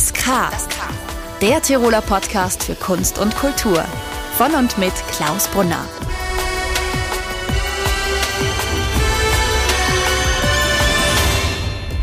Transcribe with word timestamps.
Das 0.00 0.14
K. 0.14 0.50
Der 1.42 1.60
Tiroler 1.60 2.00
Podcast 2.00 2.62
für 2.62 2.74
Kunst 2.74 3.18
und 3.18 3.36
Kultur. 3.36 3.84
Von 4.32 4.54
und 4.54 4.78
mit 4.78 4.94
Klaus 5.10 5.46
Brunner. 5.48 5.84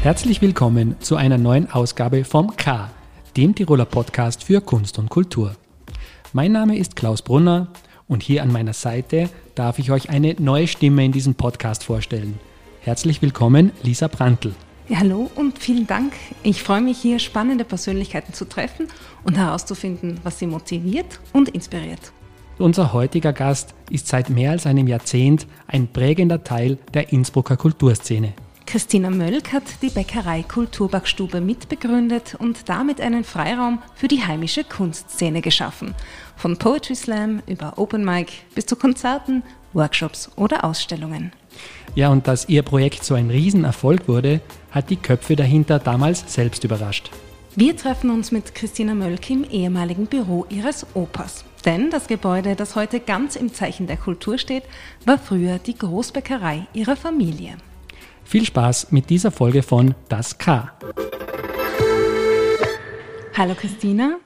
Herzlich 0.03 0.43
willkommen 0.43 0.95
zu 0.99 1.15
einer 1.15 1.39
neuen 1.39 1.71
Ausgabe 1.71 2.23
vom 2.23 2.55
K, 2.55 2.91
dem 3.35 3.55
Tiroler 3.55 3.85
Podcast 3.85 4.43
für 4.43 4.61
Kunst 4.61 4.99
und 4.99 5.09
Kultur. 5.09 5.55
Mein 6.33 6.51
Name 6.51 6.77
ist 6.77 6.95
Klaus 6.95 7.23
Brunner 7.23 7.69
und 8.07 8.21
hier 8.21 8.43
an 8.43 8.51
meiner 8.51 8.73
Seite 8.73 9.27
darf 9.55 9.79
ich 9.79 9.89
euch 9.89 10.11
eine 10.11 10.35
neue 10.37 10.67
Stimme 10.67 11.03
in 11.03 11.13
diesem 11.13 11.33
Podcast 11.33 11.83
vorstellen. 11.83 12.39
Herzlich 12.81 13.23
willkommen, 13.23 13.71
Lisa 13.81 14.07
Brandl. 14.07 14.53
Ja, 14.89 14.99
hallo 14.99 15.29
und 15.35 15.59
vielen 15.59 15.85
Dank. 15.85 16.13
Ich 16.43 16.63
freue 16.63 16.79
mich 16.79 16.97
hier, 16.97 17.19
spannende 17.19 17.65
Persönlichkeiten 17.65 18.33
zu 18.33 18.45
treffen 18.45 18.87
und 19.25 19.37
herauszufinden, 19.37 20.17
was 20.23 20.39
sie 20.39 20.47
motiviert 20.47 21.19
und 21.33 21.49
inspiriert. 21.49 22.13
Unser 22.57 22.93
heutiger 22.93 23.33
Gast 23.33 23.75
ist 23.89 24.07
seit 24.07 24.29
mehr 24.29 24.51
als 24.51 24.65
einem 24.65 24.87
Jahrzehnt 24.87 25.45
ein 25.67 25.89
prägender 25.91 26.41
Teil 26.45 26.77
der 26.93 27.11
Innsbrucker 27.11 27.57
Kulturszene. 27.57 28.33
Christina 28.65 29.09
Mölk 29.09 29.51
hat 29.51 29.63
die 29.81 29.89
Bäckerei 29.89 30.43
Kulturbackstube 30.43 31.41
mitbegründet 31.41 32.35
und 32.39 32.69
damit 32.69 33.01
einen 33.01 33.25
Freiraum 33.25 33.79
für 33.93 34.07
die 34.07 34.25
heimische 34.25 34.63
Kunstszene 34.63 35.41
geschaffen. 35.41 35.95
Von 36.37 36.57
Poetry 36.57 36.95
Slam 36.95 37.41
über 37.45 37.77
Open 37.77 38.05
Mic 38.05 38.31
bis 38.55 38.65
zu 38.65 38.77
Konzerten, 38.77 39.43
Workshops 39.73 40.31
oder 40.37 40.63
Ausstellungen. 40.63 41.33
Ja, 41.95 42.09
und 42.09 42.27
dass 42.27 42.49
ihr 42.49 42.61
Projekt 42.61 43.03
so 43.03 43.15
ein 43.15 43.29
Riesenerfolg 43.29 44.07
wurde, 44.07 44.41
hat 44.77 44.91
die 44.91 44.95
Köpfe 44.95 45.35
dahinter 45.35 45.79
damals 45.79 46.31
selbst 46.31 46.63
überrascht. 46.63 47.09
Wir 47.55 47.75
treffen 47.75 48.11
uns 48.11 48.31
mit 48.31 48.53
Christina 48.53 48.93
Mölk 48.93 49.27
im 49.31 49.43
ehemaligen 49.43 50.05
Büro 50.05 50.45
ihres 50.49 50.85
Opas. 50.93 51.43
Denn 51.65 51.89
das 51.89 52.07
Gebäude, 52.07 52.55
das 52.55 52.75
heute 52.75 52.99
ganz 52.99 53.35
im 53.35 53.51
Zeichen 53.51 53.87
der 53.87 53.97
Kultur 53.97 54.37
steht, 54.37 54.63
war 55.05 55.17
früher 55.17 55.57
die 55.57 55.75
Großbäckerei 55.75 56.67
ihrer 56.73 56.95
Familie. 56.95 57.57
Viel 58.23 58.45
Spaß 58.45 58.91
mit 58.91 59.09
dieser 59.09 59.31
Folge 59.31 59.63
von 59.63 59.95
Das 60.09 60.37
K. 60.37 60.71
Hallo 63.35 63.55
Christina. 63.55 64.17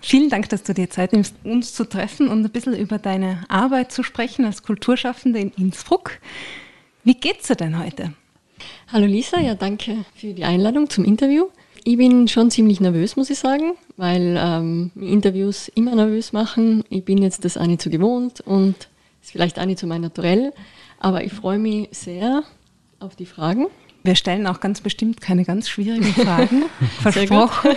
Vielen 0.00 0.30
Dank, 0.30 0.48
dass 0.48 0.62
du 0.62 0.72
dir 0.72 0.88
Zeit 0.88 1.12
nimmst, 1.12 1.34
uns 1.44 1.74
zu 1.74 1.86
treffen 1.86 2.28
und 2.28 2.42
ein 2.42 2.50
bisschen 2.50 2.74
über 2.74 2.98
deine 2.98 3.44
Arbeit 3.48 3.92
zu 3.92 4.02
sprechen 4.02 4.46
als 4.46 4.62
Kulturschaffende 4.62 5.40
in 5.40 5.50
Innsbruck. 5.50 6.12
Wie 7.04 7.14
geht's 7.14 7.48
dir 7.48 7.56
denn 7.56 7.78
heute? 7.78 8.14
Hallo 8.92 9.06
Lisa, 9.06 9.40
ja 9.40 9.54
danke 9.54 10.04
für 10.14 10.32
die 10.32 10.44
Einladung 10.44 10.90
zum 10.90 11.04
Interview. 11.04 11.46
Ich 11.84 11.96
bin 11.96 12.28
schon 12.28 12.50
ziemlich 12.50 12.80
nervös, 12.80 13.16
muss 13.16 13.30
ich 13.30 13.38
sagen, 13.38 13.72
weil 13.96 14.36
ähm, 14.38 14.90
Interviews 15.00 15.68
immer 15.68 15.94
nervös 15.94 16.32
machen. 16.32 16.84
Ich 16.90 17.04
bin 17.04 17.18
jetzt 17.18 17.44
das 17.44 17.56
auch 17.56 17.66
nicht 17.66 17.80
so 17.80 17.88
gewohnt 17.88 18.40
und 18.40 18.88
ist 19.22 19.32
vielleicht 19.32 19.58
auch 19.58 19.64
nicht 19.64 19.78
so 19.78 19.86
mein 19.86 20.02
Naturell, 20.02 20.52
aber 20.98 21.24
ich 21.24 21.32
freue 21.32 21.58
mich 21.58 21.88
sehr 21.92 22.42
auf 22.98 23.16
die 23.16 23.26
Fragen. 23.26 23.66
Wir 24.02 24.14
stellen 24.14 24.46
auch 24.46 24.60
ganz 24.60 24.80
bestimmt 24.80 25.20
keine 25.20 25.44
ganz 25.44 25.68
schwierigen 25.68 26.12
Fragen, 26.12 26.64
versprochen. 27.00 27.76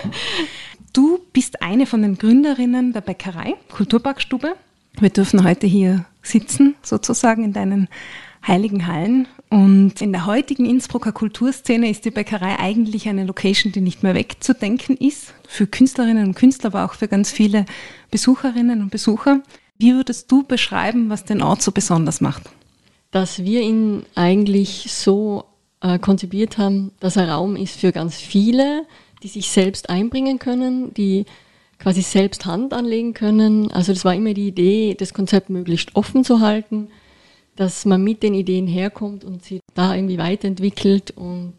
Du 0.93 1.19
bist 1.33 1.61
eine 1.61 1.85
von 1.85 2.01
den 2.01 2.17
Gründerinnen 2.17 2.93
der 2.93 3.01
Bäckerei 3.01 3.55
Kulturbackstube. 3.71 4.55
Wir 4.99 5.09
dürfen 5.09 5.43
heute 5.43 5.65
hier 5.65 6.05
sitzen, 6.21 6.75
sozusagen 6.81 7.43
in 7.43 7.53
deinen 7.53 7.87
heiligen 8.45 8.87
Hallen. 8.87 9.27
Und 9.49 10.01
in 10.01 10.11
der 10.11 10.25
heutigen 10.25 10.65
Innsbrucker 10.65 11.11
Kulturszene 11.11 11.89
ist 11.89 12.05
die 12.05 12.11
Bäckerei 12.11 12.57
eigentlich 12.59 13.07
eine 13.07 13.25
Location, 13.25 13.71
die 13.71 13.81
nicht 13.81 14.03
mehr 14.03 14.15
wegzudenken 14.15 14.97
ist. 14.97 15.33
Für 15.47 15.67
Künstlerinnen 15.67 16.27
und 16.27 16.35
Künstler, 16.35 16.67
aber 16.67 16.85
auch 16.85 16.93
für 16.93 17.07
ganz 17.07 17.31
viele 17.31 17.65
Besucherinnen 18.11 18.81
und 18.81 18.89
Besucher. 18.89 19.41
Wie 19.77 19.93
würdest 19.93 20.31
du 20.31 20.43
beschreiben, 20.43 21.09
was 21.09 21.23
den 21.25 21.41
Ort 21.41 21.61
so 21.61 21.71
besonders 21.71 22.21
macht? 22.21 22.43
Dass 23.11 23.43
wir 23.43 23.61
ihn 23.61 24.03
eigentlich 24.15 24.87
so 24.89 25.45
äh, 25.81 25.99
konzipiert 25.99 26.57
haben, 26.57 26.91
dass 26.99 27.15
er 27.15 27.29
Raum 27.29 27.55
ist 27.55 27.79
für 27.79 27.91
ganz 27.91 28.15
viele, 28.15 28.85
die 29.21 29.27
sich 29.27 29.49
selbst 29.49 29.89
einbringen 29.89 30.39
können, 30.39 30.93
die 30.93 31.25
quasi 31.79 32.01
selbst 32.01 32.45
Hand 32.45 32.73
anlegen 32.73 33.13
können. 33.13 33.71
Also 33.71 33.93
das 33.93 34.05
war 34.05 34.15
immer 34.15 34.33
die 34.33 34.47
Idee, 34.47 34.95
das 34.97 35.13
Konzept 35.13 35.49
möglichst 35.49 35.95
offen 35.95 36.23
zu 36.23 36.39
halten 36.39 36.89
dass 37.55 37.85
man 37.85 38.03
mit 38.03 38.23
den 38.23 38.33
Ideen 38.33 38.67
herkommt 38.67 39.23
und 39.23 39.43
sie 39.43 39.59
da 39.73 39.95
irgendwie 39.95 40.17
weiterentwickelt 40.17 41.11
und 41.11 41.53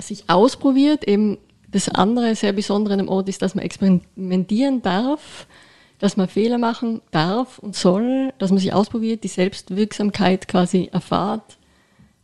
sich 0.00 0.24
ausprobiert. 0.28 1.04
Eben 1.04 1.38
das 1.70 1.88
andere 1.88 2.34
sehr 2.34 2.52
Besondere 2.52 2.94
an 2.94 2.98
dem 2.98 3.08
Ort 3.08 3.28
ist, 3.28 3.42
dass 3.42 3.54
man 3.54 3.64
experimentieren 3.64 4.82
darf, 4.82 5.46
dass 5.98 6.16
man 6.16 6.28
Fehler 6.28 6.58
machen 6.58 7.00
darf 7.10 7.58
und 7.58 7.74
soll, 7.74 8.32
dass 8.38 8.50
man 8.50 8.58
sich 8.58 8.72
ausprobiert, 8.72 9.24
die 9.24 9.28
Selbstwirksamkeit 9.28 10.48
quasi 10.48 10.88
erfahrt. 10.92 11.58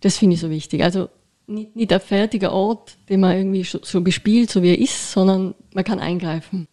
Das 0.01 0.19
finde 0.19 0.35
ich 0.35 0.41
so 0.41 0.51
wichtig. 0.51 0.85
Also 0.85 1.09
nicht, 1.47 1.75
nicht 1.77 1.93
ein 1.93 2.01
fertiger 2.01 2.53
Ort, 2.53 2.97
den 3.09 3.21
man 3.21 3.37
irgendwie 3.37 3.65
so 3.65 4.01
bespielt, 4.01 4.51
so 4.51 4.63
wie 4.63 4.71
er 4.71 4.79
ist, 4.79 5.13
sondern 5.13 5.55
man 5.75 5.85
kann 5.85 5.99
eingreifen. 5.99 6.69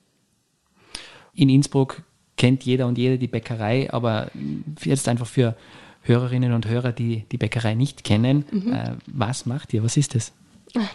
In 1.34 1.50
Innsbruck 1.50 2.04
kennt 2.42 2.64
jeder 2.64 2.88
und 2.88 2.98
jede 2.98 3.20
die 3.20 3.28
Bäckerei, 3.28 3.94
aber 3.94 4.32
jetzt 4.84 5.08
einfach 5.08 5.28
für 5.28 5.56
Hörerinnen 6.02 6.54
und 6.54 6.68
Hörer, 6.68 6.92
die 6.92 7.24
die 7.32 7.38
Bäckerei 7.38 7.76
nicht 7.76 8.04
kennen, 8.04 8.46
mhm. 8.50 8.74
äh, 8.74 8.92
was 9.06 9.46
macht 9.46 9.72
ihr? 9.76 9.84
Was 9.84 9.96
ist 9.96 10.16
das? 10.16 10.34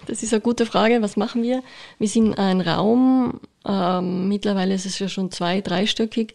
Das 0.09 0.25
ist 0.25 0.33
eine 0.33 0.41
gute 0.41 0.67
Frage. 0.67 1.03
Was 1.03 1.17
machen 1.17 1.45
wir? 1.45 1.63
Wir 2.01 2.09
sind 2.09 2.37
ein 2.37 2.61
Raum, 2.61 3.39
ähm, 3.65 4.27
mittlerweile 4.27 4.75
ist 4.75 4.87
es 4.87 4.99
ja 4.99 5.09
schon 5.09 5.31
zwei-, 5.31 5.61
dreistöckig. 5.61 6.35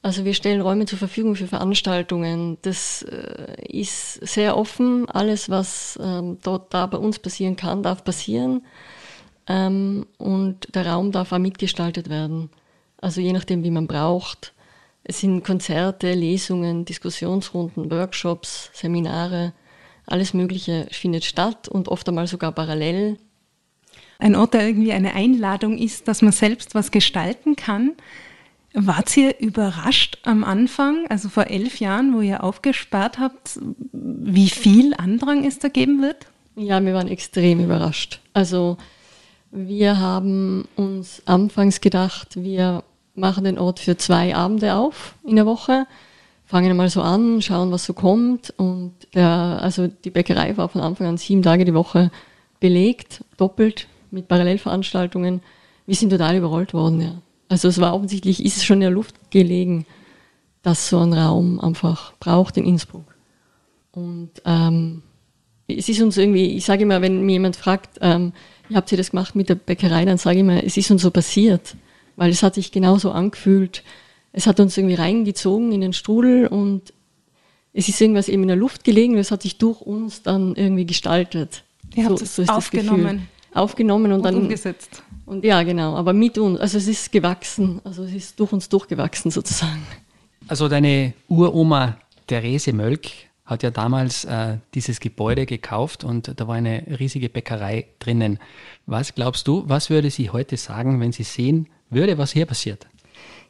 Also 0.00 0.24
wir 0.24 0.34
stellen 0.34 0.60
Räume 0.60 0.86
zur 0.86 1.00
Verfügung 1.00 1.34
für 1.34 1.48
Veranstaltungen. 1.48 2.58
Das 2.62 3.02
äh, 3.02 3.66
ist 3.68 4.24
sehr 4.24 4.56
offen. 4.56 5.08
Alles, 5.08 5.50
was 5.50 5.98
ähm, 6.00 6.38
dort 6.44 6.72
da 6.72 6.86
bei 6.86 6.98
uns 6.98 7.18
passieren 7.18 7.56
kann, 7.56 7.82
darf 7.82 8.04
passieren. 8.04 8.62
Ähm, 9.48 10.06
und 10.18 10.72
der 10.72 10.86
Raum 10.86 11.10
darf 11.10 11.32
auch 11.32 11.38
mitgestaltet 11.38 12.08
werden. 12.08 12.50
Also 12.98 13.20
je 13.20 13.32
nachdem, 13.32 13.62
wie 13.62 13.70
man 13.70 13.86
braucht. 13.86 14.52
Es 15.04 15.20
sind 15.20 15.44
Konzerte, 15.44 16.12
Lesungen, 16.14 16.84
Diskussionsrunden, 16.84 17.90
Workshops, 17.90 18.70
Seminare, 18.72 19.52
alles 20.06 20.34
Mögliche 20.34 20.86
findet 20.90 21.24
statt 21.24 21.68
und 21.68 21.88
oft 21.88 22.08
einmal 22.08 22.26
sogar 22.26 22.52
parallel. 22.52 23.18
Ein 24.18 24.34
Ort, 24.34 24.54
der 24.54 24.66
irgendwie 24.66 24.92
eine 24.92 25.14
Einladung 25.14 25.78
ist, 25.78 26.08
dass 26.08 26.22
man 26.22 26.32
selbst 26.32 26.74
was 26.74 26.90
gestalten 26.90 27.54
kann. 27.54 27.92
Wart 28.72 29.16
ihr 29.16 29.38
überrascht 29.40 30.18
am 30.24 30.44
Anfang, 30.44 31.06
also 31.08 31.28
vor 31.28 31.46
elf 31.46 31.80
Jahren, 31.80 32.14
wo 32.14 32.20
ihr 32.20 32.44
aufgesperrt 32.44 33.18
habt, 33.18 33.58
wie 33.92 34.50
viel 34.50 34.94
Andrang 34.94 35.44
es 35.44 35.58
da 35.58 35.68
geben 35.68 36.02
wird? 36.02 36.26
Ja, 36.56 36.84
wir 36.84 36.94
waren 36.94 37.08
extrem 37.08 37.62
überrascht. 37.62 38.20
Also 38.32 38.76
wir 39.56 39.98
haben 39.98 40.68
uns 40.76 41.22
anfangs 41.24 41.80
gedacht, 41.80 42.42
wir 42.42 42.84
machen 43.14 43.44
den 43.44 43.58
Ort 43.58 43.80
für 43.80 43.96
zwei 43.96 44.36
Abende 44.36 44.74
auf 44.74 45.14
in 45.24 45.36
der 45.36 45.46
Woche, 45.46 45.86
fangen 46.44 46.70
einmal 46.70 46.90
so 46.90 47.00
an, 47.00 47.40
schauen, 47.40 47.72
was 47.72 47.86
so 47.86 47.94
kommt. 47.94 48.52
Und 48.58 48.92
der, 49.14 49.58
also 49.62 49.86
die 49.88 50.10
Bäckerei 50.10 50.56
war 50.58 50.68
von 50.68 50.82
Anfang 50.82 51.06
an 51.06 51.16
sieben 51.16 51.42
Tage 51.42 51.64
die 51.64 51.74
Woche 51.74 52.10
belegt, 52.60 53.24
doppelt 53.38 53.88
mit 54.10 54.28
Parallelveranstaltungen. 54.28 55.40
Wir 55.86 55.94
sind 55.94 56.10
total 56.10 56.36
überrollt 56.36 56.74
worden, 56.74 57.00
ja. 57.00 57.14
Also 57.48 57.68
es 57.68 57.80
war 57.80 57.94
offensichtlich, 57.94 58.44
ist 58.44 58.56
es 58.56 58.64
schon 58.64 58.78
in 58.78 58.82
der 58.82 58.90
Luft 58.90 59.30
gelegen, 59.30 59.86
dass 60.62 60.88
so 60.88 60.98
ein 60.98 61.14
Raum 61.14 61.60
einfach 61.60 62.12
braucht 62.18 62.56
in 62.56 62.66
Innsbruck. 62.66 63.14
Und 63.92 64.30
ähm, 64.44 65.02
es 65.68 65.88
ist 65.88 66.02
uns 66.02 66.16
irgendwie, 66.16 66.56
ich 66.56 66.64
sage 66.64 66.82
immer, 66.82 67.00
wenn 67.02 67.24
mir 67.24 67.34
jemand 67.34 67.56
fragt, 67.56 67.98
ähm, 68.00 68.32
habt 68.74 68.90
ihr 68.92 68.98
das 68.98 69.10
gemacht 69.10 69.34
mit 69.34 69.48
der 69.48 69.54
Bäckerei, 69.54 70.04
dann 70.04 70.18
sage 70.18 70.36
ich 70.36 70.40
immer, 70.40 70.64
es 70.64 70.76
ist 70.76 70.90
uns 70.90 71.02
so 71.02 71.10
passiert 71.10 71.76
weil 72.16 72.30
es 72.30 72.42
hat 72.42 72.54
sich 72.54 72.72
genauso 72.72 73.12
angefühlt. 73.12 73.82
Es 74.32 74.46
hat 74.46 74.58
uns 74.60 74.76
irgendwie 74.76 74.94
reingezogen 74.94 75.72
in 75.72 75.80
den 75.80 75.92
Strudel 75.92 76.46
und 76.46 76.92
es 77.72 77.88
ist 77.88 78.00
irgendwas 78.00 78.28
eben 78.28 78.42
in 78.42 78.48
der 78.48 78.56
Luft 78.56 78.84
gelegen 78.84 79.14
und 79.14 79.20
es 79.20 79.30
hat 79.30 79.42
sich 79.42 79.58
durch 79.58 79.80
uns 79.80 80.22
dann 80.22 80.54
irgendwie 80.56 80.86
gestaltet. 80.86 81.62
Ihr 81.94 82.06
habt 82.06 82.18
so, 82.18 82.24
es 82.24 82.36
so 82.36 82.42
aufgenommen. 82.44 83.28
Aufgenommen 83.52 84.06
und, 84.06 84.18
und, 84.18 84.22
dann 84.24 84.34
umgesetzt. 84.34 85.02
Und 85.24 85.44
ja, 85.44 85.62
genau, 85.62 85.94
aber 85.94 86.12
mit 86.12 86.36
uns, 86.36 86.60
also 86.60 86.76
es 86.76 86.88
ist 86.88 87.10
gewachsen, 87.10 87.80
also 87.84 88.04
es 88.04 88.12
ist 88.12 88.40
durch 88.40 88.52
uns 88.52 88.68
durchgewachsen 88.68 89.30
sozusagen. 89.30 89.86
Also 90.46 90.68
deine 90.68 91.14
Uroma 91.28 91.96
Therese 92.26 92.72
Mölk 92.74 93.08
hat 93.46 93.62
ja 93.62 93.70
damals 93.70 94.24
äh, 94.24 94.58
dieses 94.74 95.00
Gebäude 95.00 95.46
gekauft 95.46 96.04
und 96.04 96.38
da 96.38 96.46
war 96.48 96.56
eine 96.56 96.82
riesige 96.98 97.28
Bäckerei 97.28 97.86
drinnen. 97.98 98.38
Was 98.86 99.14
glaubst 99.14 99.48
du, 99.48 99.64
was 99.66 99.88
würde 99.88 100.10
sie 100.10 100.30
heute 100.30 100.56
sagen, 100.56 101.00
wenn 101.00 101.12
sie 101.12 101.22
sehen 101.22 101.68
würde, 101.88 102.18
was 102.18 102.32
hier 102.32 102.46
passiert? 102.46 102.86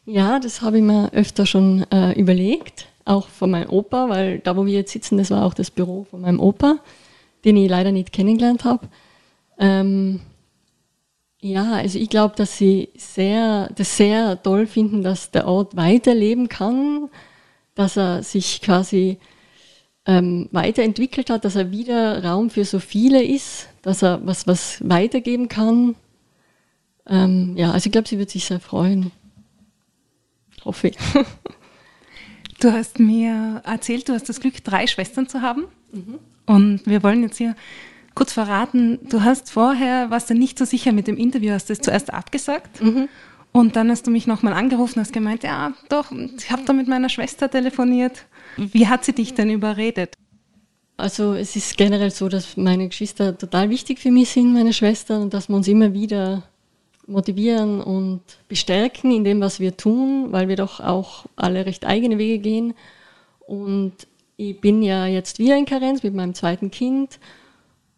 Ja, 0.05 0.39
das 0.39 0.63
habe 0.63 0.79
ich 0.79 0.85
mir 0.85 1.13
öfter 1.13 1.47
schon 1.47 1.85
äh, 1.91 2.13
überlegt, 2.13 2.87
auch 3.05 3.29
von 3.29 3.51
meinem 3.51 3.71
Opa, 3.71 4.09
weil 4.09 4.39
da, 4.39 4.57
wo 4.57 4.67
wir 4.67 4.75
jetzt 4.75 4.93
sitzen, 4.93 5.19
das 5.19 5.31
war 5.31 5.45
auch 5.45 5.55
das 5.55 5.71
Büro 5.71 6.05
von 6.11 6.21
meinem 6.21 6.39
Opa, 6.39 6.79
den 7.45 7.57
ich 7.57 7.69
leider 7.69 7.91
nicht 7.91 8.13
kennengelernt 8.13 8.65
habe. 8.65 8.87
Ähm, 9.59 10.21
Ja, 11.41 11.75
also 11.75 11.99
ich 11.99 12.09
glaube, 12.09 12.35
dass 12.37 12.57
sie 12.59 12.89
sehr, 12.97 13.71
das 13.77 13.97
sehr 13.97 14.43
toll 14.43 14.67
finden, 14.67 15.03
dass 15.03 15.31
der 15.31 15.47
Ort 15.47 15.77
weiterleben 15.77 16.49
kann, 16.49 17.09
dass 17.75 17.97
er 17.97 18.23
sich 18.23 18.63
quasi 18.63 19.19
ähm, 20.07 20.49
weiterentwickelt 20.53 21.31
hat, 21.31 21.45
dass 21.45 21.57
er 21.57 21.71
wieder 21.71 22.25
Raum 22.25 22.51
für 22.51 22.65
so 22.65 22.79
viele 22.79 23.23
ist, 23.23 23.69
dass 23.83 24.03
er 24.03 24.25
was, 24.25 24.47
was 24.47 24.79
weitergeben 24.89 25.49
kann. 25.49 25.97
Ähm, 27.07 27.57
ja, 27.57 27.73
also 27.73 27.87
ich 27.87 27.93
glaube, 27.93 28.09
sie 28.09 28.19
wird 28.19 28.31
sich 28.31 28.45
sehr 28.45 28.61
freuen. 28.61 29.11
Hoffe 30.65 30.89
ich. 30.89 30.97
Du 32.59 32.73
hast 32.73 32.99
mir 32.99 33.61
erzählt, 33.67 34.09
du 34.09 34.15
hast 34.15 34.31
das 34.31 34.41
Glück, 34.41 34.65
drei 34.65 34.87
Schwestern 34.87 35.29
zu 35.29 35.43
haben. 35.43 35.65
Mhm. 35.93 36.19
Und 36.47 36.87
wir 36.87 37.03
wollen 37.03 37.23
jetzt 37.23 37.37
hier 37.37 37.55
kurz 38.15 38.33
verraten, 38.33 38.99
du 39.11 39.23
hast 39.23 39.51
vorher, 39.51 40.11
warst 40.11 40.31
du 40.31 40.35
nicht 40.35 40.59
so 40.59 40.65
sicher 40.65 40.93
mit 40.93 41.07
dem 41.07 41.19
Interview, 41.19 41.53
hast 41.53 41.69
es 41.69 41.81
zuerst 41.81 42.13
abgesagt. 42.13 42.83
Mhm. 42.83 43.09
Und 43.57 43.75
dann 43.75 43.91
hast 43.91 44.07
du 44.07 44.11
mich 44.11 44.27
nochmal 44.27 44.53
angerufen, 44.53 45.01
hast 45.01 45.15
gemeint, 45.15 45.43
ja, 45.43 45.73
doch, 45.89 46.13
ich 46.13 46.51
habe 46.51 46.65
da 46.67 46.75
mit 46.75 46.89
meiner 46.89 47.09
Schwester 47.09 47.51
telefoniert. 47.51 48.27
Wie 48.59 48.87
hat 48.87 49.07
sie 49.07 49.15
dich 49.15 49.33
denn 49.33 49.49
überredet? 49.49 50.15
Also 50.99 51.33
es 51.33 51.57
ist 51.57 51.79
generell 51.79 52.11
so, 52.11 52.29
dass 52.29 52.59
meine 52.59 52.87
Geschwister 52.87 53.37
total 53.37 53.71
wichtig 53.71 53.99
für 53.99 54.11
mich 54.11 54.29
sind, 54.29 54.53
meine 54.53 54.75
Schwestern, 54.75 55.23
und 55.23 55.33
dass 55.33 55.49
wir 55.49 55.57
uns 55.57 55.69
immer 55.69 55.95
wieder 55.95 56.43
motivieren 57.07 57.81
und 57.81 58.21
bestärken 58.47 59.11
in 59.11 59.25
dem, 59.25 59.41
was 59.41 59.59
wir 59.59 59.75
tun, 59.75 60.33
weil 60.33 60.49
wir 60.49 60.57
doch 60.57 60.81
auch 60.81 61.25
alle 61.35 61.65
recht 61.65 61.87
eigene 61.87 62.19
Wege 62.19 62.39
gehen. 62.39 62.75
Und 63.47 63.95
ich 64.37 64.61
bin 64.61 64.83
ja 64.83 65.07
jetzt 65.07 65.39
wieder 65.39 65.57
in 65.57 65.65
Karenz 65.65 66.03
mit 66.03 66.15
meinem 66.15 66.35
zweiten 66.35 66.71
Kind 66.71 67.19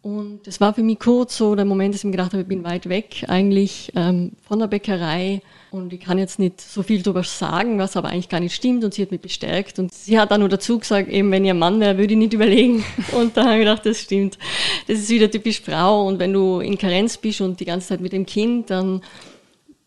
und 0.09 0.49
es 0.49 0.59
war 0.59 0.73
für 0.73 0.83
mich 0.83 0.99
kurz 0.99 1.37
so 1.37 1.55
der 1.55 1.67
Moment, 1.67 1.93
dass 1.93 2.01
ich 2.01 2.07
mir 2.07 2.13
gedacht 2.13 2.33
habe, 2.33 2.41
ich 2.41 2.49
bin 2.49 2.65
weit 2.65 2.89
weg 2.89 3.27
eigentlich 3.29 3.93
ähm, 3.95 4.33
von 4.41 4.59
der 4.59 4.67
Bäckerei. 4.67 5.43
Und 5.71 5.93
ich 5.93 6.01
kann 6.01 6.17
jetzt 6.17 6.39
nicht 6.39 6.63
so 6.63 6.83
viel 6.83 7.03
darüber 7.03 7.23
sagen, 7.25 7.79
was 7.79 7.95
aber 7.95 8.09
eigentlich 8.09 8.31
gar 8.31 8.41
nicht 8.41 8.55
stimmt. 8.55 8.85
Und 8.85 8.95
sie 8.95 9.03
hat 9.03 9.11
mich 9.11 9.21
bestärkt. 9.21 9.79
Und 9.79 9.93
sie 9.93 10.19
hat 10.19 10.31
dann 10.31 10.41
nur 10.41 10.49
dazu 10.49 10.79
gesagt, 10.79 11.11
eben 11.11 11.31
wenn 11.31 11.45
ihr 11.45 11.53
Mann 11.53 11.79
wäre, 11.79 11.99
würde 11.99 12.15
ich 12.15 12.19
nicht 12.19 12.33
überlegen. 12.33 12.83
Und 13.13 13.37
da 13.37 13.45
habe 13.45 13.57
ich 13.57 13.61
gedacht, 13.61 13.85
das 13.85 14.01
stimmt. 14.01 14.39
Das 14.87 14.99
ist 14.99 15.11
wieder 15.11 15.31
typisch 15.31 15.61
Frau. 15.61 16.07
Und 16.07 16.19
wenn 16.19 16.33
du 16.33 16.61
in 16.61 16.79
Karenz 16.79 17.19
bist 17.19 17.43
und 17.43 17.61
die 17.61 17.67
ganze 17.67 17.89
Zeit 17.89 18.01
mit 18.01 18.15
dem 18.15 18.25
Kind, 18.25 18.71
dann 18.71 19.03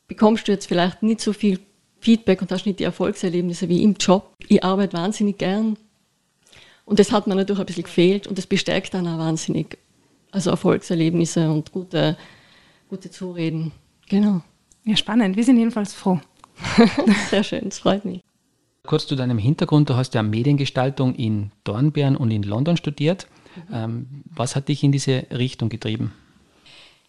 bekommst 0.07 0.47
du 0.47 0.51
jetzt 0.51 0.67
vielleicht 0.67 1.01
nicht 1.01 1.21
so 1.21 1.33
viel 1.33 1.59
Feedback 2.00 2.44
und 2.44 2.51
hast 2.51 2.67
nicht 2.67 2.79
die 2.79 2.83
Erfolgserlebnisse 2.83 3.69
wie 3.69 3.81
im 3.81 3.95
Job. 3.95 4.35
Ich 4.47 4.63
arbeite 4.63 4.95
wahnsinnig 4.95 5.39
gern. 5.39 5.77
Und 6.85 7.00
das 7.00 7.12
hat 7.12 7.25
mir 7.25 7.33
natürlich 7.33 7.62
ein 7.62 7.65
bisschen 7.65 7.85
gefehlt. 7.85 8.27
Und 8.27 8.38
das 8.38 8.45
bestärkt 8.45 8.94
dann 8.94 9.07
auch 9.07 9.17
wahnsinnig 9.17 9.79
also 10.31 10.50
Erfolgserlebnisse 10.50 11.50
und 11.50 11.72
gute, 11.72 12.18
gute 12.89 13.12
Zureden. 13.12 13.72
Genau. 14.10 14.42
Ja, 14.83 14.95
spannend. 14.95 15.38
Wir 15.38 15.44
sind 15.44 15.57
jedenfalls 15.57 15.94
froh. 15.94 16.19
Sehr 17.30 17.44
schön, 17.44 17.68
es 17.68 17.80
freut 17.80 18.06
mich. 18.06 18.22
Kurz 18.86 19.06
zu 19.06 19.16
deinem 19.16 19.38
Hintergrund. 19.38 19.89
Du 19.89 19.95
hast 19.95 20.16
ja 20.16 20.24
Mediengestaltung 20.24 21.16
in 21.16 21.51
Dornbirn 21.63 22.16
und 22.16 22.31
in 22.31 22.44
London 22.44 22.78
studiert. 22.78 23.28
Mhm. 23.56 23.75
Ähm, 23.75 24.07
was 24.33 24.56
hat 24.56 24.69
dich 24.69 24.83
in 24.83 24.92
diese 24.92 25.25
Richtung 25.31 25.69
getrieben? 25.69 26.13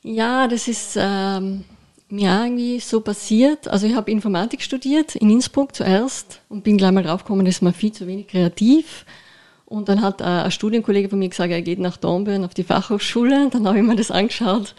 Ja, 0.02 0.48
das 0.48 0.68
ist 0.68 0.98
ähm, 1.00 1.64
mir 2.08 2.42
irgendwie 2.42 2.78
so 2.80 3.00
passiert. 3.00 3.68
Also 3.68 3.86
ich 3.86 3.94
habe 3.94 4.10
Informatik 4.10 4.60
studiert 4.62 5.16
in 5.16 5.30
Innsbruck 5.30 5.74
zuerst 5.74 6.40
und 6.48 6.62
bin 6.62 6.76
gleich 6.76 6.92
mal 6.92 7.02
draufgekommen, 7.02 7.46
das 7.46 7.56
ist 7.56 7.62
mir 7.62 7.72
viel 7.72 7.92
zu 7.92 8.06
wenig 8.06 8.28
kreativ. 8.28 9.06
Und 9.72 9.88
dann 9.88 10.02
hat 10.02 10.20
äh, 10.20 10.24
ein 10.24 10.50
Studienkollege 10.50 11.08
von 11.08 11.18
mir 11.18 11.30
gesagt, 11.30 11.50
er 11.50 11.62
geht 11.62 11.78
nach 11.78 11.96
Dornbirn 11.96 12.44
auf 12.44 12.52
die 12.52 12.62
Fachhochschule. 12.62 13.48
Dann 13.50 13.66
habe 13.66 13.78
ich 13.78 13.84
mir 13.84 13.96
das 13.96 14.10
angeschaut. 14.10 14.74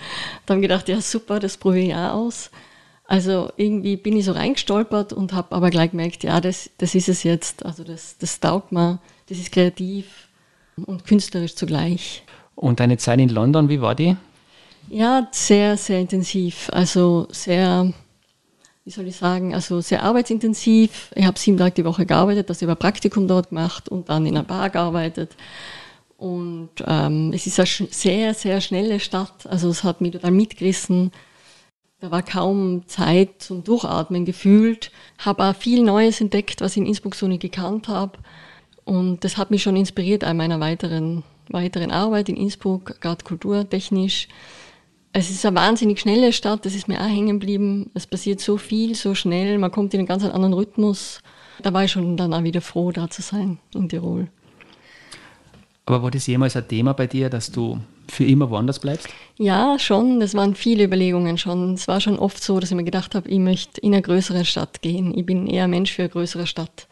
Dann 0.45 0.61
gedacht, 0.61 0.87
ja 0.87 1.01
super, 1.01 1.39
das 1.39 1.57
probiere 1.57 1.85
ich 1.87 1.95
auch 1.95 2.13
aus. 2.13 2.51
Also 3.05 3.51
irgendwie 3.57 3.97
bin 3.97 4.15
ich 4.15 4.25
so 4.25 4.33
reingestolpert 4.33 5.11
und 5.11 5.33
habe 5.33 5.55
aber 5.55 5.71
gleich 5.71 5.91
gemerkt, 5.91 6.23
ja, 6.23 6.39
das, 6.39 6.69
das 6.77 6.93
ist 6.93 7.09
es 7.09 7.23
jetzt. 7.23 7.65
Also 7.65 7.83
das, 7.83 8.19
das 8.19 8.39
taugt 8.39 8.71
mir, 8.71 8.99
das 9.29 9.39
ist 9.39 9.51
kreativ 9.51 10.27
und 10.85 11.05
künstlerisch 11.05 11.55
zugleich. 11.55 12.23
Und 12.55 12.79
deine 12.79 12.97
Zeit 12.97 13.19
in 13.19 13.29
London, 13.29 13.69
wie 13.69 13.81
war 13.81 13.95
die? 13.95 14.15
Ja, 14.89 15.27
sehr, 15.31 15.75
sehr 15.75 16.01
intensiv. 16.01 16.69
Also 16.71 17.27
sehr 17.31 17.91
wie 18.85 18.91
soll 18.91 19.07
ich 19.07 19.15
sagen, 19.15 19.53
also 19.53 19.79
sehr 19.79 20.03
arbeitsintensiv. 20.03 21.11
Ich 21.15 21.25
habe 21.25 21.39
sieben 21.39 21.57
Tage 21.57 21.75
die 21.75 21.85
Woche 21.85 22.05
gearbeitet, 22.05 22.49
das 22.49 22.61
über 22.61 22.75
Praktikum 22.75 23.27
dort 23.27 23.49
gemacht 23.49 23.87
und 23.87 24.09
dann 24.09 24.25
in 24.25 24.35
einer 24.35 24.45
Bar 24.45 24.69
gearbeitet. 24.69 25.35
Und 26.17 26.69
ähm, 26.85 27.31
es 27.33 27.47
ist 27.47 27.59
eine 27.59 27.89
sehr, 27.91 28.33
sehr 28.33 28.61
schnelle 28.61 28.99
Stadt. 28.99 29.47
Also 29.47 29.69
es 29.69 29.83
hat 29.83 30.01
mich 30.01 30.11
total 30.11 30.31
mitgerissen. 30.31 31.11
Da 32.01 32.11
war 32.11 32.23
kaum 32.23 32.85
Zeit 32.87 33.41
zum 33.41 33.63
Durchatmen 33.63 34.25
gefühlt. 34.25 34.91
Habe 35.17 35.45
auch 35.45 35.55
viel 35.55 35.83
Neues 35.83 36.19
entdeckt, 36.19 36.59
was 36.59 36.73
ich 36.73 36.77
in 36.77 36.85
Innsbruck 36.85 37.15
so 37.15 37.27
nicht 37.27 37.41
gekannt 37.41 37.87
habe. 37.87 38.19
Und 38.83 39.23
das 39.23 39.37
hat 39.37 39.49
mich 39.49 39.63
schon 39.63 39.77
inspiriert 39.77 40.25
an 40.25 40.35
meiner 40.35 40.59
weiteren, 40.59 41.23
weiteren 41.47 41.91
Arbeit 41.91 42.27
in 42.27 42.35
Innsbruck, 42.35 42.99
gerade 42.99 43.23
kulturtechnisch. 43.23 44.27
Es 45.15 45.29
ist 45.29 45.45
eine 45.45 45.55
wahnsinnig 45.55 45.99
schnelle 45.99 46.33
Stadt, 46.33 46.65
das 46.65 46.73
ist 46.73 46.87
mir 46.87 46.99
auch 46.99 47.07
hängen 47.07 47.39
geblieben. 47.39 47.91
Es 47.93 48.07
passiert 48.07 48.41
so 48.41 48.57
viel, 48.57 48.95
so 48.95 49.13
schnell, 49.13 49.59
man 49.59 49.71
kommt 49.71 49.93
in 49.93 49.99
einen 49.99 50.07
ganz 50.07 50.23
anderen 50.23 50.53
Rhythmus. 50.53 51.21
Da 51.61 51.71
war 51.71 51.83
ich 51.83 51.91
schon 51.91 52.17
dann 52.17 52.33
auch 52.33 52.43
wieder 52.43 52.61
froh, 52.61 52.91
da 52.91 53.07
zu 53.07 53.21
sein 53.21 53.59
in 53.75 53.87
Tirol. 53.87 54.27
Aber 55.85 56.01
war 56.01 56.11
das 56.11 56.25
jemals 56.25 56.55
ein 56.55 56.67
Thema 56.67 56.93
bei 56.93 57.05
dir, 57.05 57.29
dass 57.29 57.51
du 57.51 57.79
für 58.07 58.23
immer 58.23 58.49
woanders 58.49 58.79
bleibst? 58.79 59.07
Ja, 59.37 59.77
schon. 59.77 60.19
Das 60.19 60.33
waren 60.33 60.55
viele 60.55 60.85
Überlegungen 60.85 61.37
schon. 61.37 61.73
Es 61.73 61.87
war 61.87 62.01
schon 62.01 62.17
oft 62.17 62.41
so, 62.41 62.59
dass 62.59 62.71
ich 62.71 62.77
mir 62.77 62.83
gedacht 62.83 63.13
habe, 63.13 63.29
ich 63.29 63.39
möchte 63.39 63.81
in 63.81 63.93
eine 63.93 64.01
größere 64.01 64.45
Stadt 64.45 64.81
gehen. 64.81 65.15
Ich 65.15 65.25
bin 65.25 65.45
eher 65.45 65.67
Mensch 65.67 65.91
für 65.91 66.03
eine 66.03 66.09
größere 66.09 66.47
Stadt. 66.47 66.87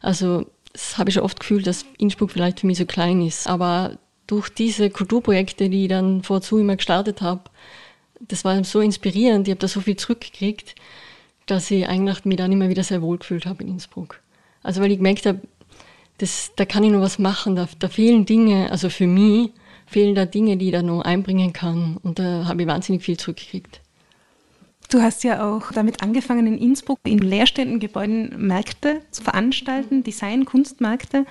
Also 0.00 0.46
das 0.72 0.98
habe 0.98 1.08
ich 1.08 1.14
schon 1.14 1.24
oft 1.24 1.40
gefühlt, 1.40 1.66
dass 1.66 1.86
Innsbruck 1.98 2.30
vielleicht 2.30 2.60
für 2.60 2.66
mich 2.66 2.78
so 2.78 2.84
klein 2.84 3.22
ist. 3.22 3.48
Aber 3.48 3.98
durch 4.26 4.48
diese 4.48 4.90
Kulturprojekte, 4.90 5.68
die 5.68 5.84
ich 5.84 5.88
dann 5.88 6.22
vorzu 6.22 6.58
immer 6.58 6.76
gestartet 6.76 7.22
habe, 7.22 7.42
das 8.20 8.44
war 8.44 8.62
so 8.64 8.80
inspirierend, 8.80 9.48
ich 9.48 9.52
habe 9.52 9.60
da 9.60 9.68
so 9.68 9.80
viel 9.80 9.96
zurückgekriegt, 9.96 10.74
dass 11.46 11.70
ich 11.70 11.86
eigentlich 11.88 12.24
mich 12.24 12.36
dann 12.36 12.52
immer 12.52 12.68
wieder 12.68 12.82
sehr 12.82 13.02
wohl 13.02 13.18
gefühlt 13.18 13.46
habe 13.46 13.62
in 13.62 13.70
Innsbruck. 13.70 14.20
Also 14.62 14.80
weil 14.80 14.90
ich 14.90 14.98
gemerkt 14.98 15.26
habe, 15.26 15.40
da 16.56 16.64
kann 16.64 16.84
ich 16.84 16.90
noch 16.90 17.00
was 17.00 17.18
machen, 17.18 17.56
da, 17.56 17.68
da 17.78 17.88
fehlen 17.88 18.24
Dinge, 18.24 18.70
also 18.70 18.88
für 18.88 19.06
mich 19.06 19.50
fehlen 19.86 20.14
da 20.14 20.24
Dinge, 20.24 20.56
die 20.56 20.66
ich 20.66 20.72
da 20.72 20.82
noch 20.82 21.02
einbringen 21.02 21.52
kann 21.52 21.98
und 22.02 22.18
da 22.18 22.46
habe 22.46 22.62
ich 22.62 22.68
wahnsinnig 22.68 23.02
viel 23.02 23.18
zurückgekriegt. 23.18 23.80
Du 24.90 25.02
hast 25.02 25.24
ja 25.24 25.44
auch 25.44 25.72
damit 25.72 26.02
angefangen, 26.02 26.46
in 26.46 26.58
Innsbruck 26.58 26.98
in 27.04 27.18
leerstehenden 27.18 27.80
Gebäuden 27.80 28.46
Märkte 28.46 29.00
zu 29.10 29.22
veranstalten, 29.22 30.02
Design, 30.02 30.44
Kunstmärkte. 30.44 31.26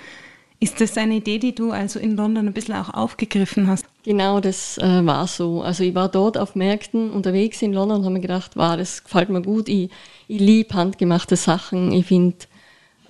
Ist 0.64 0.80
das 0.80 0.98
eine 0.98 1.16
Idee, 1.16 1.40
die 1.40 1.54
du 1.54 1.72
also 1.72 2.00
in 2.00 2.16
London 2.16 2.48
ein 2.48 2.54
bisschen 2.54 2.76
auch 2.76 2.94
aufgegriffen 2.94 3.68
hast? 3.68 3.86
Genau, 4.06 4.40
das 4.40 4.78
äh, 4.78 5.06
war 5.06 5.28
so. 5.28 5.62
Also 5.62 5.84
ich 5.84 5.94
war 5.94 6.08
dort 6.08 6.38
auf 6.38 6.56
Märkten 6.56 7.12
unterwegs 7.12 7.62
in 7.62 7.74
London 7.74 7.98
und 7.98 8.06
habe 8.06 8.14
mir 8.14 8.22
gedacht, 8.22 8.52
wow, 8.56 8.78
das 8.78 9.04
gefällt 9.04 9.28
mir 9.28 9.42
gut. 9.42 9.68
Ich, 9.68 9.90
ich 10.30 10.40
liebe 10.40 10.74
handgemachte 10.74 11.36
Sachen. 11.36 11.92
Ich 11.92 12.06
finde 12.06 12.38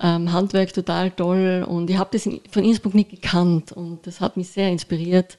ähm, 0.01 0.33
Handwerk 0.33 0.73
total 0.73 1.11
toll 1.11 1.63
und 1.69 1.91
ich 1.91 1.97
habe 1.99 2.09
das 2.13 2.25
in, 2.25 2.41
von 2.49 2.63
Innsbruck 2.63 2.95
nicht 2.95 3.11
gekannt 3.11 3.71
und 3.71 3.99
das 4.07 4.19
hat 4.19 4.35
mich 4.35 4.49
sehr 4.49 4.69
inspiriert. 4.69 5.37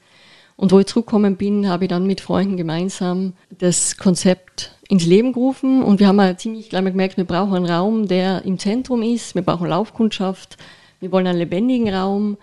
Und 0.55 0.71
wo 0.71 0.79
ich 0.79 0.87
zurückgekommen 0.87 1.35
bin, 1.35 1.69
habe 1.69 1.87
ich 1.87 1.89
dann 1.89 2.07
mit 2.07 2.21
Freunden 2.21 2.57
gemeinsam 2.57 3.33
das 3.59 3.97
Konzept 3.97 4.77
ins 4.89 5.05
Leben 5.05 5.33
gerufen 5.33 5.83
und 5.83 5.99
wir 5.99 6.07
haben 6.07 6.21
halt 6.21 6.39
ziemlich 6.39 6.71
gleich 6.71 6.83
mal 6.85 6.91
gemerkt, 6.91 7.17
wir 7.17 7.25
brauchen 7.25 7.57
einen 7.57 7.67
Raum, 7.67 8.07
der 8.07 8.45
im 8.45 8.61
Zentrum 8.61 9.03
ist, 9.03 9.35
wir 9.35 9.43
brauchen 9.43 9.67
Laufkundschaft, 9.67 10.59
wir 11.01 11.13
wollen 11.13 11.27
einen 11.27 11.39
lebendigen 11.39 11.93
Raum 11.93 12.37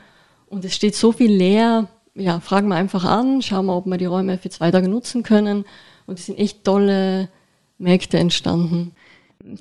und 0.48 0.66
es 0.66 0.76
steht 0.76 0.96
so 0.96 1.12
viel 1.12 1.32
leer. 1.32 1.88
Ja, 2.14 2.40
fragen 2.40 2.68
wir 2.68 2.76
einfach 2.76 3.06
an, 3.06 3.42
schauen 3.42 3.68
wir, 3.68 3.76
ob 3.76 3.86
wir 3.86 3.98
die 3.98 4.06
Räume 4.06 4.38
für 4.38 4.50
zwei 4.50 4.70
Tage 4.72 4.90
nutzen 4.90 5.24
können. 5.24 5.66
Und 6.06 6.20
es 6.20 6.26
sind 6.26 6.38
echt 6.38 6.64
tolle 6.64 7.30
Märkte 7.78 8.20
entstanden. 8.20 8.94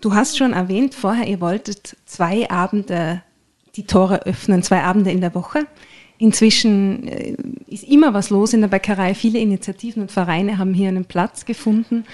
Du 0.00 0.14
hast 0.14 0.37
schon 0.37 0.52
erwähnt 0.52 0.94
vorher, 0.94 1.26
ihr 1.26 1.40
wolltet 1.40 1.97
zwei 2.04 2.50
Abende 2.50 3.23
die 3.76 3.85
Tore 3.85 4.26
öffnen, 4.26 4.62
zwei 4.62 4.82
Abende 4.82 5.11
in 5.11 5.20
der 5.20 5.35
Woche. 5.35 5.66
Inzwischen 6.18 7.09
äh, 7.09 7.35
ist 7.66 7.85
immer 7.85 8.12
was 8.12 8.30
los 8.30 8.52
in 8.52 8.61
der 8.61 8.68
Bäckerei. 8.68 9.14
Viele 9.14 9.38
Initiativen 9.38 10.02
und 10.02 10.12
Vereine 10.12 10.59
haben 10.59 10.75
hier 10.75 10.88
einen 10.88 11.06
Platz 11.06 11.47
gefunden. 11.47 12.04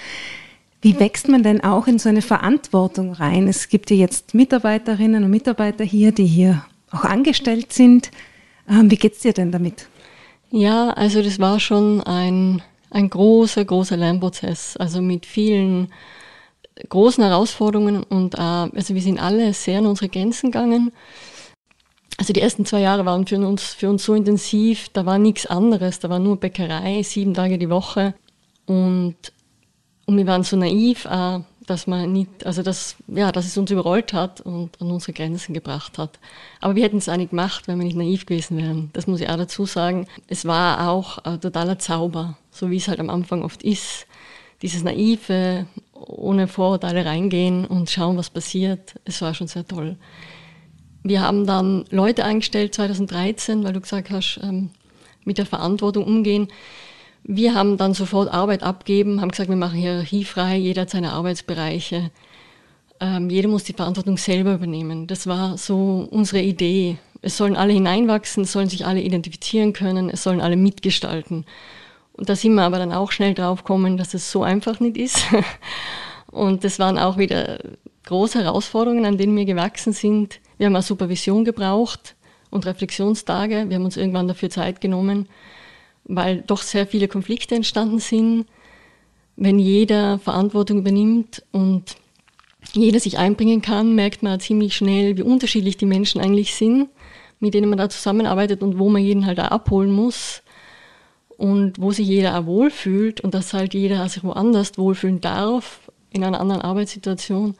Wie 0.81 0.99
wächst 0.99 1.27
man 1.27 1.43
denn 1.43 1.63
auch 1.63 1.87
in 1.87 1.99
so 1.99 2.09
eine 2.09 2.21
Verantwortung 2.21 3.13
rein? 3.13 3.47
Es 3.47 3.69
gibt 3.69 3.89
ja 3.89 3.95
jetzt 3.95 4.33
Mitarbeiterinnen 4.33 5.23
und 5.23 5.31
Mitarbeiter 5.31 5.83
hier, 5.83 6.11
die 6.11 6.25
hier 6.25 6.65
auch 6.91 7.03
angestellt 7.03 7.73
sind. 7.73 8.11
Ähm, 8.69 8.91
wie 8.91 8.99
es 9.01 9.19
dir 9.19 9.33
denn 9.33 9.51
damit? 9.51 9.87
Ja, 10.51 10.89
also 10.91 11.21
das 11.21 11.39
war 11.39 11.59
schon 11.59 12.01
ein, 12.03 12.61
ein 12.91 13.09
großer, 13.09 13.65
großer 13.65 13.97
Lernprozess. 13.97 14.77
Also 14.77 15.01
mit 15.01 15.25
vielen 15.25 15.91
großen 16.89 17.23
Herausforderungen 17.23 18.03
und 18.03 18.35
äh, 18.35 18.37
also 18.37 18.93
wir 18.93 19.01
sind 19.01 19.19
alle 19.19 19.53
sehr 19.53 19.79
an 19.79 19.87
unsere 19.87 20.09
Grenzen 20.09 20.51
gegangen. 20.51 20.91
Also 22.17 22.33
die 22.33 22.41
ersten 22.41 22.65
zwei 22.65 22.81
Jahre 22.81 23.05
waren 23.05 23.27
für 23.27 23.37
uns, 23.37 23.73
für 23.73 23.89
uns 23.89 24.03
so 24.03 24.13
intensiv, 24.13 24.89
da 24.89 25.05
war 25.05 25.19
nichts 25.19 25.45
anderes, 25.45 25.99
da 25.99 26.09
war 26.09 26.19
nur 26.19 26.37
Bäckerei, 26.37 27.03
sieben 27.03 27.33
Tage 27.33 27.57
die 27.57 27.69
Woche. 27.69 28.15
Und 28.65 29.15
Und 30.07 30.15
wir 30.15 30.25
waren 30.25 30.43
so 30.43 30.55
naiv, 30.55 31.05
äh, 31.05 31.39
dass 31.67 31.85
man 31.85 32.13
nicht, 32.13 32.45
also 32.45 32.63
dass, 32.63 32.95
ja, 33.07 33.33
dass 33.33 33.45
es 33.45 33.57
uns 33.57 33.69
überrollt 33.69 34.13
hat 34.13 34.39
und 34.39 34.81
an 34.81 34.89
unsere 34.89 35.11
Grenzen 35.11 35.53
gebracht 35.53 35.97
hat. 35.97 36.17
Aber 36.61 36.75
wir 36.75 36.83
hätten 36.85 36.97
es 36.97 37.09
auch 37.09 37.17
nicht 37.17 37.31
gemacht, 37.31 37.67
wenn 37.67 37.77
wir 37.77 37.85
nicht 37.85 37.97
naiv 37.97 38.25
gewesen 38.25 38.57
wären. 38.57 38.89
Das 38.93 39.05
muss 39.05 39.19
ich 39.19 39.29
auch 39.29 39.35
dazu 39.35 39.65
sagen. 39.65 40.07
Es 40.27 40.45
war 40.45 40.89
auch 40.89 41.17
ein 41.19 41.41
totaler 41.41 41.77
Zauber, 41.77 42.37
so 42.51 42.71
wie 42.71 42.77
es 42.77 42.87
halt 42.87 43.01
am 43.01 43.09
Anfang 43.09 43.43
oft 43.43 43.63
ist. 43.63 44.07
Dieses 44.61 44.81
naive, 44.81 45.67
ohne 45.93 46.47
Vorurteile 46.47 47.05
reingehen 47.05 47.65
und 47.65 47.89
schauen, 47.89 48.15
was 48.15 48.29
passiert. 48.29 48.95
Es 49.03 49.21
war 49.21 49.33
schon 49.33 49.47
sehr 49.47 49.67
toll. 49.67 49.97
Wir 51.03 51.21
haben 51.21 51.45
dann 51.45 51.83
Leute 51.89 52.23
eingestellt 52.23 52.73
2013, 52.75 53.65
weil 53.65 53.73
du 53.73 53.81
gesagt 53.81 54.09
hast, 54.09 54.39
ähm, 54.41 54.69
mit 55.25 55.37
der 55.37 55.45
Verantwortung 55.45 56.05
umgehen. 56.05 56.47
Wir 57.29 57.53
haben 57.53 57.75
dann 57.75 57.93
sofort 57.93 58.33
Arbeit 58.33 58.63
abgeben, 58.63 59.19
haben 59.19 59.31
gesagt, 59.31 59.49
wir 59.49 59.57
machen 59.57 59.77
hierarchiefrei, 59.77 60.55
jeder 60.55 60.83
hat 60.83 60.89
seine 60.89 61.11
Arbeitsbereiche. 61.11 62.09
Ähm, 63.01 63.29
jeder 63.29 63.49
muss 63.49 63.65
die 63.65 63.73
Verantwortung 63.73 64.17
selber 64.17 64.53
übernehmen. 64.53 65.07
Das 65.07 65.27
war 65.27 65.57
so 65.57 66.07
unsere 66.09 66.41
Idee. 66.41 66.97
Es 67.21 67.35
sollen 67.35 67.57
alle 67.57 67.73
hineinwachsen, 67.73 68.43
es 68.43 68.53
sollen 68.53 68.69
sich 68.69 68.85
alle 68.85 69.01
identifizieren 69.01 69.73
können, 69.73 70.09
es 70.09 70.23
sollen 70.23 70.39
alle 70.39 70.55
mitgestalten. 70.55 71.45
Und 72.13 72.29
da 72.29 72.35
sind 72.37 72.55
wir 72.55 72.63
aber 72.63 72.77
dann 72.77 72.93
auch 72.93 73.11
schnell 73.11 73.33
drauf 73.33 73.65
gekommen, 73.65 73.97
dass 73.97 74.13
es 74.13 74.31
so 74.31 74.43
einfach 74.43 74.79
nicht 74.79 74.95
ist. 74.95 75.25
Und 76.31 76.63
das 76.63 76.79
waren 76.79 76.97
auch 76.97 77.17
wieder 77.17 77.59
große 78.05 78.41
Herausforderungen, 78.41 79.05
an 79.05 79.17
denen 79.17 79.35
wir 79.35 79.43
gewachsen 79.43 79.91
sind. 79.91 80.39
Wir 80.57 80.67
haben 80.67 80.75
eine 80.75 80.81
Supervision 80.81 81.43
gebraucht 81.43 82.15
und 82.51 82.65
Reflexionstage. 82.65 83.65
Wir 83.67 83.75
haben 83.75 83.85
uns 83.85 83.97
irgendwann 83.97 84.29
dafür 84.29 84.49
Zeit 84.49 84.79
genommen 84.79 85.27
weil 86.07 86.41
doch 86.41 86.61
sehr 86.61 86.87
viele 86.87 87.07
Konflikte 87.07 87.55
entstanden 87.55 87.99
sind. 87.99 88.45
Wenn 89.35 89.59
jeder 89.59 90.19
Verantwortung 90.19 90.79
übernimmt 90.79 91.43
und 91.51 91.95
jeder 92.73 92.99
sich 92.99 93.17
einbringen 93.17 93.61
kann, 93.61 93.93
merkt 93.95 94.23
man 94.23 94.39
ziemlich 94.39 94.75
schnell, 94.75 95.17
wie 95.17 95.21
unterschiedlich 95.21 95.77
die 95.77 95.85
Menschen 95.85 96.19
eigentlich 96.21 96.55
sind, 96.55 96.89
mit 97.39 97.53
denen 97.53 97.69
man 97.69 97.77
da 97.77 97.89
zusammenarbeitet 97.89 98.63
und 98.63 98.79
wo 98.79 98.89
man 98.89 99.03
jeden 99.03 99.25
halt 99.25 99.39
auch 99.39 99.51
abholen 99.51 99.91
muss 99.91 100.41
und 101.37 101.79
wo 101.79 101.91
sich 101.91 102.07
jeder 102.07 102.39
auch 102.39 102.45
wohlfühlt 102.45 103.21
und 103.21 103.33
dass 103.33 103.53
halt 103.53 103.73
jeder 103.73 104.07
sich 104.09 104.23
woanders 104.23 104.77
wohlfühlen 104.77 105.21
darf 105.21 105.91
in 106.11 106.23
einer 106.23 106.39
anderen 106.39 106.61
Arbeitssituation. 106.61 107.55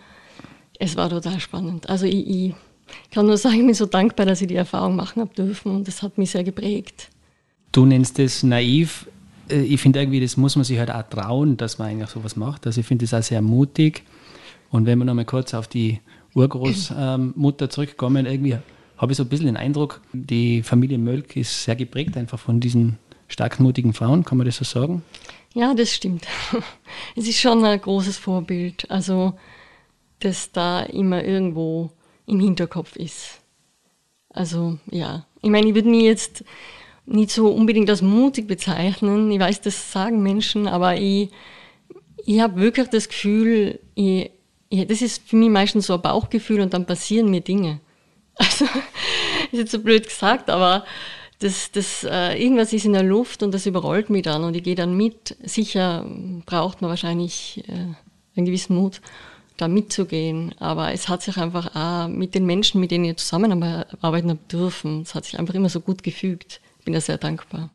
Es 0.80 0.96
war 0.96 1.10
total 1.10 1.40
spannend. 1.40 1.90
Also 1.90 2.06
ich, 2.06 2.28
ich 2.28 2.56
kann 3.12 3.28
nur 3.28 3.38
sagen, 3.38 3.60
ich 3.60 3.66
bin 3.66 3.74
so 3.74 3.86
dankbar, 3.86 4.26
dass 4.26 4.42
ich 4.42 4.48
die 4.48 4.56
Erfahrung 4.56 4.96
machen 4.96 5.22
habe 5.22 5.34
dürfen 5.34 5.76
und 5.76 5.88
das 5.88 6.02
hat 6.02 6.18
mich 6.18 6.32
sehr 6.32 6.44
geprägt. 6.44 7.10
Du 7.72 7.86
nennst 7.86 8.20
es 8.20 8.44
naiv. 8.44 9.08
Äh, 9.50 9.62
ich 9.62 9.82
finde 9.82 10.00
irgendwie, 10.00 10.20
das 10.20 10.38
muss 10.38 10.56
man 10.56 10.66
sich 10.66 10.80
halt 10.80 10.92
auch 10.92 11.04
trauen, 11.04 11.58
dass 11.58 11.78
man 11.78 11.90
eigentlich 11.90 12.10
sowas 12.10 12.36
macht. 12.36 12.66
Also 12.66 12.82
ich 12.82 12.88
finde 12.88 13.06
das 13.06 13.14
auch 13.14 13.24
sehr 13.24 13.42
mutig. 13.42 14.04
Und 14.70 14.86
wenn 14.86 15.00
wir 15.00 15.06
nochmal 15.06 15.26
kurz 15.26 15.54
auf 15.54 15.68
die 15.68 16.00
Urgroßmutter 16.36 17.70
zurückkommen, 17.70 18.26
irgendwie 18.26 18.58
habe 18.98 19.12
ich 19.12 19.18
so 19.18 19.24
ein 19.24 19.30
bisschen 19.30 19.46
den 19.46 19.58
Eindruck, 19.58 20.02
die 20.12 20.64
Familie 20.64 20.98
Mölk 20.98 21.36
ist 21.36 21.64
sehr 21.64 21.76
geprägt 21.76 22.18
einfach 22.18 22.40
von 22.40 22.60
diesen 22.60 22.98
stark 23.28 23.60
mutigen 23.60 23.94
Frauen, 23.94 24.24
kann 24.24 24.38
man 24.38 24.46
das 24.46 24.58
so 24.58 24.66
sagen? 24.66 25.04
Ja, 25.54 25.74
das 25.74 25.94
stimmt. 25.94 26.28
Es 27.16 27.28
ist 27.28 27.40
schon 27.40 27.64
ein 27.64 27.82
großes 27.82 28.18
Vorbild, 28.18 28.90
also 28.90 29.34
das 30.20 30.52
da 30.52 30.82
immer 30.82 31.24
irgendwo 31.24 31.92
im 32.26 32.40
Hinterkopf 32.40 32.96
ist. 32.96 33.40
Also 34.30 34.78
ja, 34.90 35.26
ich 35.42 35.50
meine, 35.50 35.68
ich 35.68 35.76
würde 35.76 35.90
mir 35.90 36.04
jetzt 36.04 36.44
nicht 37.08 37.32
so 37.32 37.50
unbedingt 37.50 37.90
als 37.90 38.02
mutig 38.02 38.48
bezeichnen. 38.48 39.32
Ich 39.32 39.40
weiß, 39.40 39.62
das 39.62 39.92
sagen 39.92 40.22
Menschen, 40.22 40.68
aber 40.68 40.96
ich, 40.98 41.30
ich 42.26 42.42
habe 42.42 42.60
wirklich 42.60 42.90
das 42.90 43.08
Gefühl, 43.08 43.80
ich, 43.96 44.30
ich, 44.70 44.88
das 44.88 45.02
ist 45.02 45.28
für 45.28 45.38
mich 45.38 45.50
meistens 45.50 45.88
so 45.88 45.96
ein 45.96 46.02
Bauchgefühl 46.02 46.60
und 46.60 46.74
dann 46.74 46.86
passieren 46.86 47.32
mir 47.32 47.42
Dinge. 47.42 47.80
Also, 48.40 48.66
ist 49.52 49.60
jetzt 49.60 49.72
so 49.72 49.80
blöd 49.80 50.08
gesagt, 50.08 50.50
aber 50.50 50.86
das, 51.40 51.72
das, 51.72 52.04
äh, 52.04 52.40
irgendwas 52.40 52.74
ist 52.74 52.86
in 52.86 52.94
der 52.94 53.02
Luft 53.02 53.42
und 53.42 53.52
das 53.52 53.66
überrollt 53.66 54.12
mich 54.12 54.24
dann 54.24 54.44
und 54.44 54.56
ich 54.56 54.64
gehe 54.64 54.76
dann 54.76 54.96
mit. 54.96 55.36
Sicher 55.44 56.06
braucht 56.46 56.82
man 56.82 56.90
wahrscheinlich 56.90 57.64
äh, 57.68 57.96
einen 58.36 58.46
gewissen 58.46 58.76
Mut, 58.76 59.02
da 59.56 59.68
mitzugehen, 59.68 60.54
aber 60.60 60.92
es 60.92 61.08
hat 61.08 61.24
sich 61.24 61.38
einfach 61.38 61.76
auch 61.76 62.10
mit 62.10 62.36
den 62.36 62.46
Menschen, 62.46 62.80
mit 62.80 62.92
denen 62.92 63.06
ich 63.06 63.18
zusammenarbeiten 63.18 64.38
dürfen, 64.52 65.02
es 65.02 65.16
hat 65.16 65.26
sich 65.26 65.40
einfach 65.40 65.56
immer 65.56 65.70
so 65.70 65.80
gut 65.80 66.04
gefügt 66.04 66.60
bin 66.88 66.94
da 66.94 67.02
sehr 67.02 67.18
dankbar. 67.18 67.70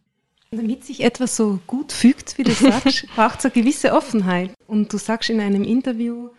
Damit 0.50 0.87
sich 0.87 1.02
etwas 1.04 1.37
so 1.37 1.61
gut 1.66 1.92
fügt, 1.92 2.38
wie 2.38 2.45
du 2.45 2.52
sagst, 2.52 3.07
braucht 3.14 3.40
es 3.40 3.45
eine 3.45 3.52
gewisse 3.52 3.92
Offenheit. 3.92 4.52
Und 4.66 4.90
du 4.90 4.97
sagst 4.97 5.28
in 5.28 5.38
einem 5.38 5.64
Interview, 5.64 6.31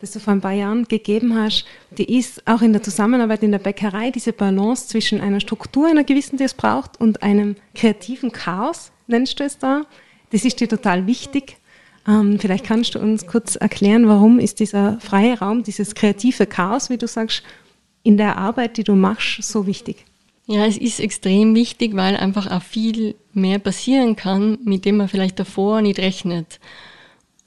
das 0.00 0.12
du 0.12 0.18
vor 0.18 0.32
ein 0.32 0.40
paar 0.40 0.52
Jahren 0.52 0.88
gegeben 0.88 1.36
hast, 1.36 1.66
die 1.98 2.16
ist 2.16 2.46
auch 2.46 2.62
in 2.62 2.72
der 2.72 2.82
Zusammenarbeit 2.82 3.42
in 3.42 3.52
der 3.52 3.58
Bäckerei 3.58 4.10
diese 4.10 4.32
Balance 4.32 4.88
zwischen 4.88 5.20
einer 5.20 5.40
Struktur, 5.40 5.88
einer 5.88 6.04
gewissen, 6.04 6.38
die 6.38 6.44
es 6.44 6.54
braucht, 6.54 6.98
und 6.98 7.22
einem 7.22 7.56
kreativen 7.74 8.32
Chaos, 8.32 8.92
nennst 9.08 9.38
du 9.38 9.44
es 9.44 9.58
da. 9.58 9.82
Das 10.30 10.46
ist 10.46 10.60
dir 10.60 10.70
total 10.70 11.06
wichtig. 11.06 11.58
Ähm, 12.08 12.38
vielleicht 12.40 12.64
kannst 12.64 12.94
du 12.94 12.98
uns 12.98 13.26
kurz 13.26 13.56
erklären, 13.56 14.08
warum 14.08 14.38
ist 14.38 14.58
dieser 14.58 14.98
freie 15.00 15.38
Raum, 15.38 15.64
dieses 15.64 15.94
kreative 15.94 16.46
Chaos, 16.46 16.88
wie 16.88 16.96
du 16.96 17.06
sagst, 17.06 17.42
in 18.02 18.16
der 18.16 18.38
Arbeit, 18.38 18.78
die 18.78 18.84
du 18.84 18.94
machst, 18.94 19.42
so 19.42 19.66
wichtig? 19.66 20.06
Ja, 20.46 20.66
es 20.66 20.76
ist 20.76 20.98
extrem 20.98 21.54
wichtig, 21.54 21.94
weil 21.94 22.16
einfach 22.16 22.50
auch 22.50 22.62
viel 22.62 23.14
mehr 23.32 23.58
passieren 23.58 24.16
kann, 24.16 24.58
mit 24.64 24.84
dem 24.84 24.96
man 24.96 25.08
vielleicht 25.08 25.38
davor 25.38 25.82
nicht 25.82 26.00
rechnet, 26.00 26.58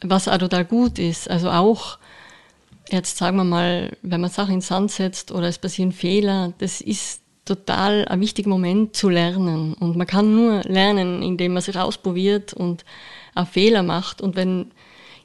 was 0.01 0.27
auch 0.27 0.37
total 0.37 0.63
gut 0.63 0.97
ist. 0.97 1.29
Also 1.29 1.49
auch, 1.49 1.97
jetzt 2.89 3.17
sagen 3.17 3.37
wir 3.37 3.43
mal, 3.43 3.97
wenn 4.01 4.21
man 4.21 4.29
Sachen 4.29 4.55
in 4.55 4.61
Sand 4.61 4.91
setzt 4.91 5.31
oder 5.31 5.47
es 5.47 5.59
passieren 5.59 5.91
Fehler, 5.91 6.53
das 6.59 6.79
ist 6.79 7.21
total 7.43 8.05
ein 8.07 8.21
wichtiger 8.21 8.49
Moment 8.49 8.95
zu 8.95 9.09
lernen. 9.09 9.73
Und 9.73 9.97
man 9.97 10.07
kann 10.07 10.33
nur 10.33 10.61
lernen, 10.63 11.21
indem 11.21 11.53
man 11.53 11.61
sich 11.61 11.77
ausprobiert 11.77 12.53
und 12.53 12.85
auch 13.35 13.47
Fehler 13.47 13.83
macht. 13.83 14.21
Und 14.21 14.37
wenn 14.37 14.71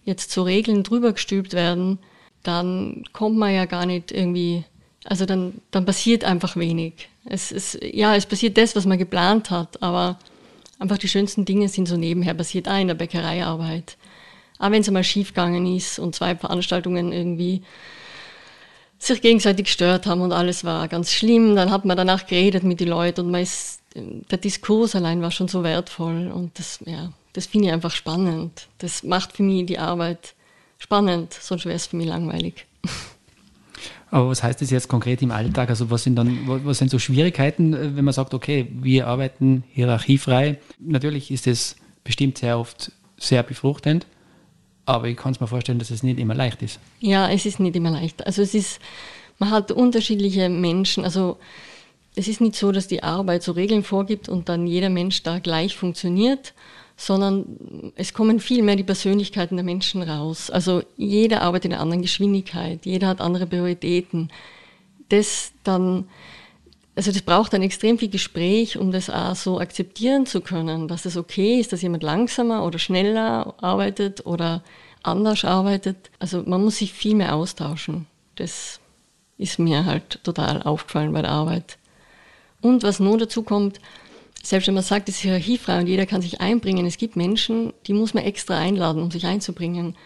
jetzt 0.05 0.33
so 0.33 0.43
Regeln 0.43 0.83
drüber 0.83 1.13
gestülpt 1.13 1.55
werden, 1.55 1.99
dann 2.43 3.05
kommt 3.13 3.37
man 3.37 3.55
ja 3.55 3.65
gar 3.67 3.87
nicht 3.87 4.11
irgendwie, 4.11 4.65
also 5.05 5.25
dann, 5.25 5.61
dann 5.71 5.87
passiert 5.87 6.25
einfach 6.25 6.57
wenig. 6.57 7.10
Es, 7.25 7.53
es, 7.53 7.79
ja, 7.83 8.17
es 8.17 8.27
passiert 8.27 8.57
das, 8.57 8.75
was 8.75 8.87
man 8.87 8.99
geplant 8.99 9.51
hat, 9.51 9.83
aber 9.83 10.19
einfach 10.79 10.99
die 10.99 11.09
schönsten 11.09 11.45
Dinge 11.45 11.69
sind 11.69 11.87
so 11.87 11.97
nebenher 11.97 12.35
passiert, 12.35 12.69
auch 12.69 12.79
in 12.81 12.89
der 12.89 12.95
Bäckereiarbeit. 12.95 13.97
Auch 14.59 14.71
wenn 14.71 14.81
es 14.83 14.89
einmal 14.89 15.05
schiefgegangen 15.05 15.67
ist 15.77 15.99
und 15.99 16.15
zwei 16.15 16.35
Veranstaltungen 16.37 17.13
irgendwie 17.13 17.63
sich 18.99 19.23
gegenseitig 19.23 19.67
gestört 19.67 20.07
haben 20.07 20.21
und 20.21 20.33
alles 20.33 20.65
war 20.65 20.87
ganz 20.89 21.11
schlimm, 21.11 21.57
dann 21.57 21.71
hat 21.71 21.85
man 21.87 21.97
danach 21.97 22.27
geredet 22.27 22.63
mit 22.63 22.81
den 22.81 22.89
Leuten 22.89 23.23
und 23.23 23.31
man 23.31 23.43
ist, 23.43 23.81
der 23.95 24.39
Diskurs 24.39 24.95
allein 24.95 25.23
war 25.23 25.31
schon 25.31 25.49
so 25.49 25.65
wertvoll 25.65 26.31
und 26.31 26.59
das, 26.59 26.81
ja, 26.85 27.13
das 27.33 27.47
finde 27.47 27.69
ich 27.69 27.73
einfach 27.73 27.93
spannend. 27.93 28.69
Das 28.79 29.03
macht 29.03 29.33
für 29.33 29.43
mich 29.43 29.67
die 29.67 29.79
Arbeit 29.79 30.35
spannend, 30.79 31.33
sonst 31.33 31.65
wäre 31.65 31.77
es 31.77 31.87
für 31.87 31.97
mich 31.97 32.09
langweilig. 32.09 32.67
Aber 34.11 34.29
was 34.29 34.43
heißt 34.43 34.61
das 34.61 34.71
jetzt 34.71 34.89
konkret 34.89 35.23
im 35.23 35.31
Alltag? 35.31 35.71
Also 35.71 35.91
was 35.91 36.03
sind 36.03 36.17
dann, 36.17 36.41
was 36.65 36.79
sind 36.79 36.91
so 36.91 36.99
Schwierigkeiten, 36.99 37.75
äh, 37.75 37.97
wenn 37.97 38.05
man 38.05 38.15
sagt, 38.15 38.35
okay, 38.35 38.69
wir 38.73 39.07
arbeiten 39.07 39.65
hierarchiefrei? 39.73 40.59
Natürlich 40.79 41.31
ist 41.31 41.47
es 41.47 41.77
bestimmt 42.05 42.39
sehr 42.39 42.59
oft 42.59 42.93
sehr 43.17 43.43
befruchtend, 43.43 44.07
aber 44.87 45.09
ich 45.09 45.17
kann 45.17 45.33
es 45.33 45.41
mir 45.41 45.47
vorstellen, 45.47 45.79
dass 45.79 45.91
es 45.91 46.03
nicht 46.03 46.19
immer 46.19 46.35
leicht 46.35 46.63
ist. 46.63 46.81
Ja, 47.01 47.31
es 47.31 47.47
ist 47.47 47.61
nicht 47.61 47.77
immer 47.77 47.91
leicht. 47.91 48.27
Also 48.27 48.43
es 48.43 48.55
ist, 48.55 48.81
man 49.39 49.51
hat 49.51 49.71
unterschiedliche 49.71 50.49
Menschen, 50.49 51.05
also 51.05 51.39
es 52.17 52.27
ist 52.27 52.41
nicht 52.41 52.57
so, 52.57 52.73
dass 52.73 52.89
die 52.89 53.03
Arbeit 53.03 53.43
so 53.43 53.53
Regeln 53.53 53.85
vorgibt 53.85 54.29
und 54.29 54.49
dann 54.49 54.67
jeder 54.67 54.89
Mensch 54.89 55.23
da 55.23 55.39
gleich 55.39 55.77
funktioniert, 55.77 56.55
sondern 57.01 57.93
es 57.97 58.13
kommen 58.13 58.41
viel 58.41 58.63
mehr 58.63 58.77
die 58.77 58.85
Persönlichkeiten 58.85 59.57
der 59.57 59.65
Menschen 59.65 60.03
raus. 60.03 60.51
Also 60.51 60.83
jeder 60.99 61.41
arbeitet 61.41 61.67
in 61.67 61.73
einer 61.73 61.81
anderen 61.81 62.03
Geschwindigkeit, 62.03 62.85
jeder 62.85 63.09
hat 63.09 63.23
andere 63.23 63.47
Prioritäten. 63.47 64.31
Das 65.09 65.53
dann, 65.65 66.11
also 66.95 67.11
das 67.11 67.23
braucht 67.23 67.55
dann 67.55 67.63
extrem 67.63 67.99
viel 67.99 68.11
Gespräch, 68.11 68.77
um 68.77 68.93
das 68.93 69.09
auch 69.09 69.35
so 69.35 69.61
akzeptieren 69.61 70.27
zu 70.27 70.43
können, 70.43 70.89
dass 70.89 71.07
es 71.07 71.17
okay 71.17 71.59
ist, 71.59 71.73
dass 71.73 71.81
jemand 71.81 72.03
langsamer 72.03 72.67
oder 72.67 72.79
schneller 72.79 73.55
arbeitet 73.63 74.27
oder 74.27 74.63
anders 75.03 75.47
arbeitet. 75.47 76.11
Also 76.19 76.43
man 76.45 76.63
muss 76.63 76.77
sich 76.77 76.93
viel 76.93 77.15
mehr 77.15 77.35
austauschen. 77.35 78.09
Das 78.37 78.79
ist 79.39 79.59
mir 79.59 79.87
halt 79.87 80.23
total 80.23 80.63
aufgefallen 80.65 81.15
bei 81.15 81.23
der 81.23 81.31
Arbeit. 81.31 81.79
Und 82.61 82.83
was 82.83 83.01
nun 83.01 83.19
dazu 83.19 83.43
kommt, 83.43 83.81
selbst 84.43 84.67
wenn 84.67 84.75
man 84.75 84.83
sagt, 84.83 85.09
es 85.09 85.17
ist 85.17 85.23
hierarchiefrei 85.23 85.81
und 85.81 85.87
jeder 85.87 86.07
kann 86.07 86.23
sich 86.23 86.41
einbringen, 86.41 86.87
es 86.87 86.97
gibt 86.97 87.17
Menschen, 87.17 87.73
die 87.87 87.93
muss 87.93 88.15
man 88.15 88.25
extra 88.25 88.59
einladen, 88.59 89.03
um 89.03 89.11
sich 89.11 89.27
einzubringen. 89.27 89.97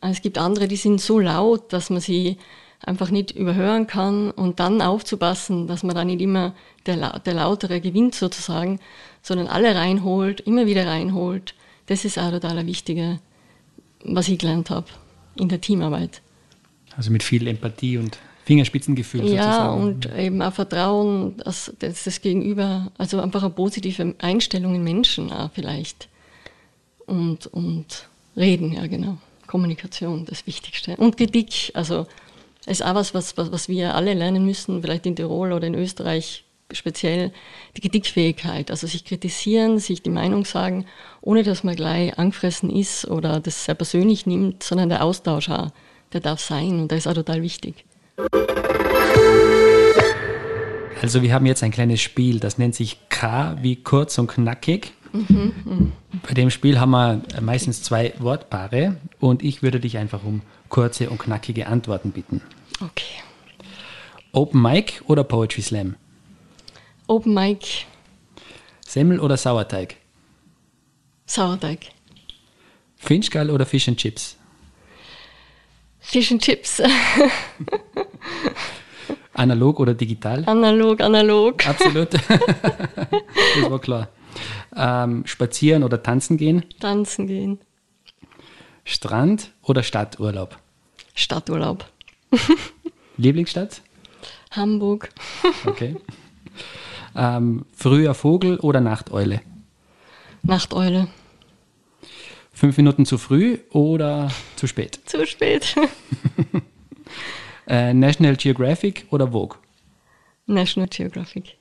Es 0.00 0.22
gibt 0.22 0.38
andere, 0.38 0.68
die 0.68 0.76
sind 0.76 1.00
so 1.00 1.18
laut, 1.18 1.72
dass 1.72 1.90
man 1.90 2.00
sie 2.00 2.38
einfach 2.80 3.10
nicht 3.10 3.32
überhören 3.32 3.86
kann 3.86 4.30
und 4.30 4.60
dann 4.60 4.82
aufzupassen, 4.82 5.66
dass 5.66 5.82
man 5.82 5.94
da 5.94 6.04
nicht 6.04 6.20
immer 6.20 6.54
der, 6.86 7.18
der 7.20 7.34
Lautere 7.34 7.80
gewinnt 7.80 8.14
sozusagen, 8.14 8.80
sondern 9.22 9.48
alle 9.48 9.74
reinholt, 9.74 10.40
immer 10.40 10.66
wieder 10.66 10.86
reinholt. 10.86 11.54
Das 11.86 12.04
ist 12.04 12.18
auch 12.18 12.30
total 12.30 12.58
ein 12.58 12.66
wichtiger 12.66 13.18
was 14.06 14.28
ich 14.28 14.38
gelernt 14.38 14.70
habe 14.70 14.86
in 15.36 15.48
der 15.48 15.60
Teamarbeit. 15.60 16.22
Also 16.96 17.10
mit 17.10 17.22
viel 17.22 17.46
Empathie 17.46 17.98
und 17.98 18.18
Fingerspitzengefühl 18.46 19.24
ja, 19.28 19.42
sozusagen. 19.42 19.82
und 19.82 20.16
eben 20.16 20.40
auch 20.40 20.52
Vertrauen, 20.52 21.36
dass, 21.38 21.72
dass 21.80 22.04
das 22.04 22.20
Gegenüber, 22.20 22.92
also 22.96 23.20
einfach 23.20 23.42
eine 23.42 23.50
positive 23.50 24.14
Einstellung 24.18 24.76
in 24.76 24.84
Menschen 24.84 25.32
auch 25.32 25.50
vielleicht. 25.52 26.08
Und, 27.06 27.48
und 27.48 28.08
reden, 28.36 28.72
ja 28.72 28.86
genau. 28.86 29.18
Kommunikation, 29.48 30.24
das 30.26 30.46
Wichtigste. 30.46 30.96
Und 30.96 31.16
Kritik, 31.16 31.72
also 31.74 32.06
ist 32.66 32.84
auch 32.84 32.94
was, 32.94 33.14
was, 33.14 33.36
was 33.36 33.68
wir 33.68 33.96
alle 33.96 34.14
lernen 34.14 34.44
müssen, 34.44 34.80
vielleicht 34.80 35.06
in 35.06 35.16
Tirol 35.16 35.52
oder 35.52 35.66
in 35.66 35.74
Österreich 35.74 36.44
speziell, 36.72 37.32
die 37.76 37.80
Kritikfähigkeit. 37.80 38.70
Also 38.70 38.86
sich 38.86 39.04
kritisieren, 39.04 39.80
sich 39.80 40.02
die 40.02 40.10
Meinung 40.10 40.44
sagen, 40.44 40.86
ohne 41.20 41.42
dass 41.42 41.64
man 41.64 41.74
gleich 41.74 42.16
angefressen 42.16 42.70
ist 42.70 43.08
oder 43.08 43.40
das 43.40 43.64
sehr 43.64 43.74
persönlich 43.74 44.24
nimmt, 44.24 44.62
sondern 44.62 44.88
der 44.88 45.02
Austausch 45.02 45.48
auch, 45.48 45.70
der 46.12 46.20
darf 46.20 46.40
sein 46.40 46.78
und 46.78 46.92
der 46.92 46.98
ist 46.98 47.08
auch 47.08 47.14
total 47.14 47.42
wichtig. 47.42 47.84
Also 51.02 51.22
wir 51.22 51.32
haben 51.32 51.46
jetzt 51.46 51.62
ein 51.62 51.70
kleines 51.70 52.00
Spiel, 52.00 52.40
das 52.40 52.58
nennt 52.58 52.74
sich 52.74 52.98
K 53.08 53.56
wie 53.62 53.76
kurz 53.76 54.18
und 54.18 54.26
knackig. 54.28 54.92
Mhm, 55.12 55.92
Bei 56.26 56.34
dem 56.34 56.50
Spiel 56.50 56.78
haben 56.80 56.90
wir 56.90 57.22
meistens 57.40 57.82
zwei 57.82 58.12
Wortpaare 58.18 58.96
und 59.20 59.42
ich 59.42 59.62
würde 59.62 59.80
dich 59.80 59.96
einfach 59.98 60.24
um 60.24 60.42
kurze 60.68 61.08
und 61.10 61.18
knackige 61.18 61.68
Antworten 61.68 62.10
bitten. 62.10 62.42
Okay. 62.80 63.22
Open 64.32 64.60
Mic 64.60 65.00
oder 65.06 65.24
Poetry 65.24 65.62
Slam? 65.62 65.94
Open 67.06 67.32
Mic. 67.34 67.86
Semmel 68.80 69.20
oder 69.20 69.36
Sauerteig? 69.36 69.96
Sauerteig. 71.26 71.90
Finchgall 72.96 73.50
oder 73.50 73.64
Fish 73.64 73.88
and 73.88 73.96
Chips? 73.98 74.36
Fish 76.06 76.30
and 76.30 76.40
Chips. 76.40 76.80
analog 79.34 79.80
oder 79.80 79.92
digital? 79.92 80.44
Analog, 80.46 81.00
analog. 81.00 81.66
Absolut. 81.66 82.14
das 83.58 83.70
war 83.70 83.80
klar. 83.80 84.08
Ähm, 84.76 85.26
spazieren 85.26 85.82
oder 85.82 86.04
tanzen 86.04 86.36
gehen? 86.36 86.64
Tanzen 86.78 87.26
gehen. 87.26 87.58
Strand 88.84 89.50
oder 89.62 89.82
Stadturlaub? 89.82 90.56
Stadturlaub. 91.16 91.84
Lieblingsstadt? 93.16 93.82
Hamburg. 94.52 95.08
Okay. 95.66 95.96
Ähm, 97.16 97.66
früher 97.74 98.14
Vogel 98.14 98.60
oder 98.60 98.80
Nachteule? 98.80 99.40
Nachteule. 100.44 101.08
Fünf 102.56 102.78
Minuten 102.78 103.04
zu 103.04 103.18
früh 103.18 103.58
oder 103.68 104.32
zu 104.56 104.66
spät? 104.66 104.98
Zu 105.06 105.26
spät. 105.26 105.76
äh, 107.68 107.92
National 107.92 108.34
Geographic 108.36 109.04
oder 109.10 109.30
Vogue? 109.30 109.58
National 110.46 110.88
Geographic. 110.88 111.58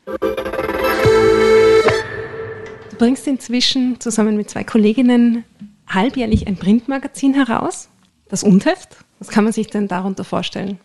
Du 2.91 2.95
bringst 2.97 3.27
inzwischen 3.27 3.99
zusammen 3.99 4.37
mit 4.37 4.49
zwei 4.49 4.63
Kolleginnen 4.63 5.43
halbjährlich 5.85 6.47
ein 6.47 6.55
Printmagazin 6.55 7.33
heraus, 7.33 7.89
das 8.29 8.43
Untheft. 8.43 8.95
Was 9.19 9.27
kann 9.27 9.43
man 9.43 9.51
sich 9.51 9.67
denn 9.67 9.89
darunter 9.89 10.23
vorstellen? 10.23 10.79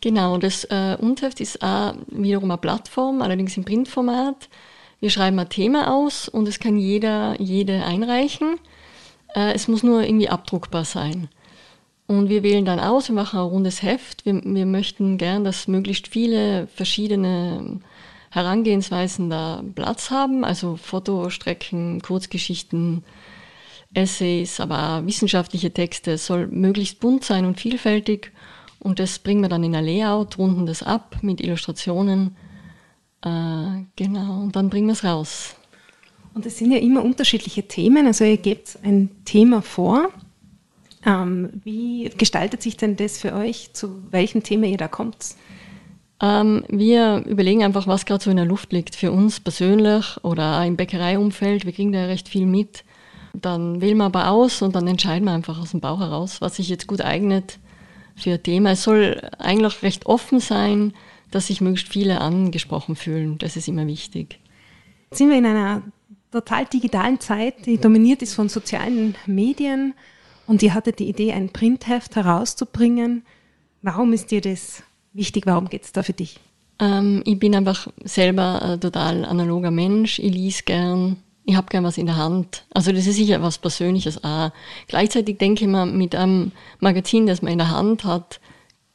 Genau, 0.00 0.38
das 0.38 0.64
äh, 0.64 0.96
Untheft 0.98 1.42
ist 1.42 1.62
auch 1.62 1.92
wiederum 2.06 2.50
eine 2.50 2.56
Plattform, 2.56 3.20
allerdings 3.20 3.54
im 3.58 3.66
Printformat. 3.66 4.48
Wir 5.00 5.10
schreiben 5.10 5.38
ein 5.38 5.50
Thema 5.50 5.94
aus 5.94 6.26
und 6.26 6.48
es 6.48 6.58
kann 6.58 6.78
jeder, 6.78 7.38
jede 7.38 7.84
einreichen. 7.84 8.58
Äh, 9.34 9.52
es 9.54 9.68
muss 9.68 9.82
nur 9.82 10.02
irgendwie 10.02 10.28
abdruckbar 10.28 10.84
sein. 10.84 11.28
Und 12.06 12.28
wir 12.28 12.42
wählen 12.42 12.64
dann 12.64 12.78
aus, 12.78 13.08
wir 13.08 13.14
machen 13.14 13.40
ein 13.40 13.46
rundes 13.46 13.82
Heft. 13.82 14.24
Wir, 14.24 14.40
wir 14.44 14.66
möchten 14.66 15.18
gern, 15.18 15.44
dass 15.44 15.66
möglichst 15.66 16.08
viele 16.08 16.68
verschiedene 16.68 17.80
Herangehensweisen 18.30 19.30
da 19.30 19.62
Platz 19.74 20.10
haben, 20.10 20.44
also 20.44 20.76
Fotostrecken, 20.76 22.02
Kurzgeschichten, 22.02 23.02
Essays, 23.94 24.60
aber 24.60 24.98
auch 24.98 25.06
wissenschaftliche 25.06 25.72
Texte. 25.72 26.12
Es 26.12 26.26
soll 26.26 26.46
möglichst 26.46 27.00
bunt 27.00 27.24
sein 27.24 27.44
und 27.44 27.58
vielfältig. 27.58 28.32
Und 28.78 29.00
das 29.00 29.18
bringen 29.18 29.40
wir 29.40 29.48
dann 29.48 29.64
in 29.64 29.74
ein 29.74 29.84
Layout, 29.84 30.38
runden 30.38 30.66
das 30.66 30.82
ab 30.82 31.16
mit 31.22 31.40
Illustrationen. 31.40 32.36
Äh, 33.22 33.84
genau, 33.96 34.42
und 34.42 34.54
dann 34.54 34.70
bringen 34.70 34.86
wir 34.86 34.92
es 34.92 35.02
raus. 35.02 35.55
Und 36.36 36.44
es 36.44 36.58
sind 36.58 36.70
ja 36.70 36.78
immer 36.78 37.02
unterschiedliche 37.02 37.62
Themen. 37.62 38.06
Also 38.06 38.22
ihr 38.24 38.36
gebt 38.36 38.78
ein 38.82 39.08
Thema 39.24 39.62
vor. 39.62 40.10
Ähm, 41.06 41.62
wie 41.64 42.10
gestaltet 42.18 42.60
sich 42.60 42.76
denn 42.76 42.94
das 42.96 43.16
für 43.16 43.32
euch, 43.32 43.70
zu 43.72 44.02
welchem 44.10 44.42
Thema 44.42 44.66
ihr 44.66 44.76
da 44.76 44.86
kommt? 44.86 45.16
Ähm, 46.20 46.62
wir 46.68 47.24
überlegen 47.24 47.64
einfach, 47.64 47.86
was 47.86 48.04
gerade 48.04 48.22
so 48.22 48.30
in 48.30 48.36
der 48.36 48.44
Luft 48.44 48.70
liegt. 48.74 48.96
Für 48.96 49.12
uns 49.12 49.40
persönlich 49.40 50.22
oder 50.24 50.60
auch 50.60 50.66
im 50.66 50.76
Bäckereiumfeld. 50.76 51.64
Wir 51.64 51.72
kriegen 51.72 51.92
da 51.92 52.04
recht 52.04 52.28
viel 52.28 52.44
mit. 52.44 52.84
Dann 53.32 53.80
wählen 53.80 53.96
wir 53.96 54.04
aber 54.04 54.30
aus 54.30 54.60
und 54.60 54.76
dann 54.76 54.86
entscheiden 54.88 55.24
wir 55.24 55.32
einfach 55.32 55.58
aus 55.58 55.70
dem 55.70 55.80
Bauch 55.80 56.00
heraus, 56.00 56.42
was 56.42 56.56
sich 56.56 56.68
jetzt 56.68 56.86
gut 56.86 57.00
eignet 57.00 57.58
für 58.14 58.34
ein 58.34 58.42
Thema. 58.42 58.72
Es 58.72 58.82
soll 58.82 59.22
eigentlich 59.38 59.80
recht 59.80 60.04
offen 60.04 60.40
sein, 60.40 60.92
dass 61.30 61.46
sich 61.46 61.62
möglichst 61.62 61.90
viele 61.90 62.20
angesprochen 62.20 62.94
fühlen. 62.94 63.38
Das 63.38 63.56
ist 63.56 63.68
immer 63.68 63.86
wichtig. 63.86 64.38
Jetzt 65.08 65.18
sind 65.18 65.30
wir 65.30 65.38
in 65.38 65.46
einer 65.46 65.82
total 66.30 66.66
digitalen 66.66 67.20
Zeit, 67.20 67.66
die 67.66 67.78
dominiert 67.78 68.22
ist 68.22 68.34
von 68.34 68.48
sozialen 68.48 69.14
Medien 69.26 69.94
und 70.46 70.62
ihr 70.62 70.74
hattet 70.74 70.98
die 70.98 71.08
Idee, 71.08 71.32
ein 71.32 71.50
Printheft 71.50 72.16
herauszubringen. 72.16 73.24
Warum 73.82 74.12
ist 74.12 74.30
dir 74.30 74.40
das 74.40 74.82
wichtig? 75.12 75.46
Warum 75.46 75.68
geht 75.68 75.84
es 75.84 75.92
da 75.92 76.02
für 76.02 76.12
dich? 76.12 76.38
Ähm, 76.78 77.22
ich 77.24 77.38
bin 77.38 77.54
einfach 77.54 77.88
selber 78.04 78.62
ein 78.62 78.80
total 78.80 79.24
analoger 79.24 79.70
Mensch. 79.70 80.18
Ich 80.18 80.32
lese 80.32 80.62
gern. 80.64 81.16
Ich 81.44 81.54
habe 81.54 81.68
gern 81.68 81.84
was 81.84 81.98
in 81.98 82.06
der 82.06 82.16
Hand. 82.16 82.64
Also 82.70 82.90
das 82.90 83.06
ist 83.06 83.16
sicher 83.16 83.40
was 83.40 83.58
Persönliches 83.58 84.22
auch. 84.24 84.50
Gleichzeitig 84.88 85.38
denke 85.38 85.64
ich 85.64 85.70
mir, 85.70 85.86
mit 85.86 86.14
einem 86.14 86.52
Magazin, 86.80 87.26
das 87.26 87.40
man 87.40 87.52
in 87.52 87.58
der 87.58 87.70
Hand 87.70 88.04
hat, 88.04 88.40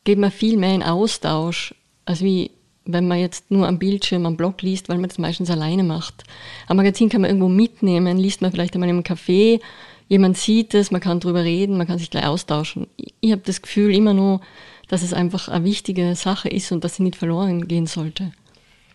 geht 0.03 0.17
man 0.17 0.31
viel 0.31 0.57
mehr 0.57 0.75
in 0.75 0.83
Austausch, 0.83 1.73
als 2.05 2.21
wie 2.21 2.51
wenn 2.85 3.07
man 3.07 3.19
jetzt 3.19 3.51
nur 3.51 3.67
am 3.67 3.79
Bildschirm 3.79 4.25
am 4.25 4.37
Blog 4.37 4.61
liest, 4.61 4.89
weil 4.89 4.97
man 4.97 5.09
das 5.09 5.17
meistens 5.17 5.49
alleine 5.49 5.83
macht. 5.83 6.23
Ein 6.67 6.77
Magazin 6.77 7.09
kann 7.09 7.21
man 7.21 7.29
irgendwo 7.29 7.49
mitnehmen, 7.49 8.17
liest 8.17 8.41
man 8.41 8.51
vielleicht 8.51 8.73
einmal 8.73 8.89
im 8.89 9.03
Café, 9.03 9.59
jemand 10.07 10.37
sieht 10.37 10.73
es, 10.73 10.91
man 10.91 11.01
kann 11.01 11.19
drüber 11.19 11.43
reden, 11.43 11.77
man 11.77 11.87
kann 11.87 11.99
sich 11.99 12.09
gleich 12.09 12.25
austauschen. 12.25 12.87
Ich 13.21 13.31
habe 13.31 13.41
das 13.45 13.61
Gefühl 13.61 13.93
immer 13.93 14.13
nur, 14.13 14.41
dass 14.87 15.03
es 15.03 15.13
einfach 15.13 15.47
eine 15.47 15.63
wichtige 15.63 16.15
Sache 16.15 16.49
ist 16.49 16.71
und 16.71 16.83
dass 16.83 16.95
sie 16.95 17.03
nicht 17.03 17.15
verloren 17.15 17.67
gehen 17.67 17.87
sollte. 17.87 18.31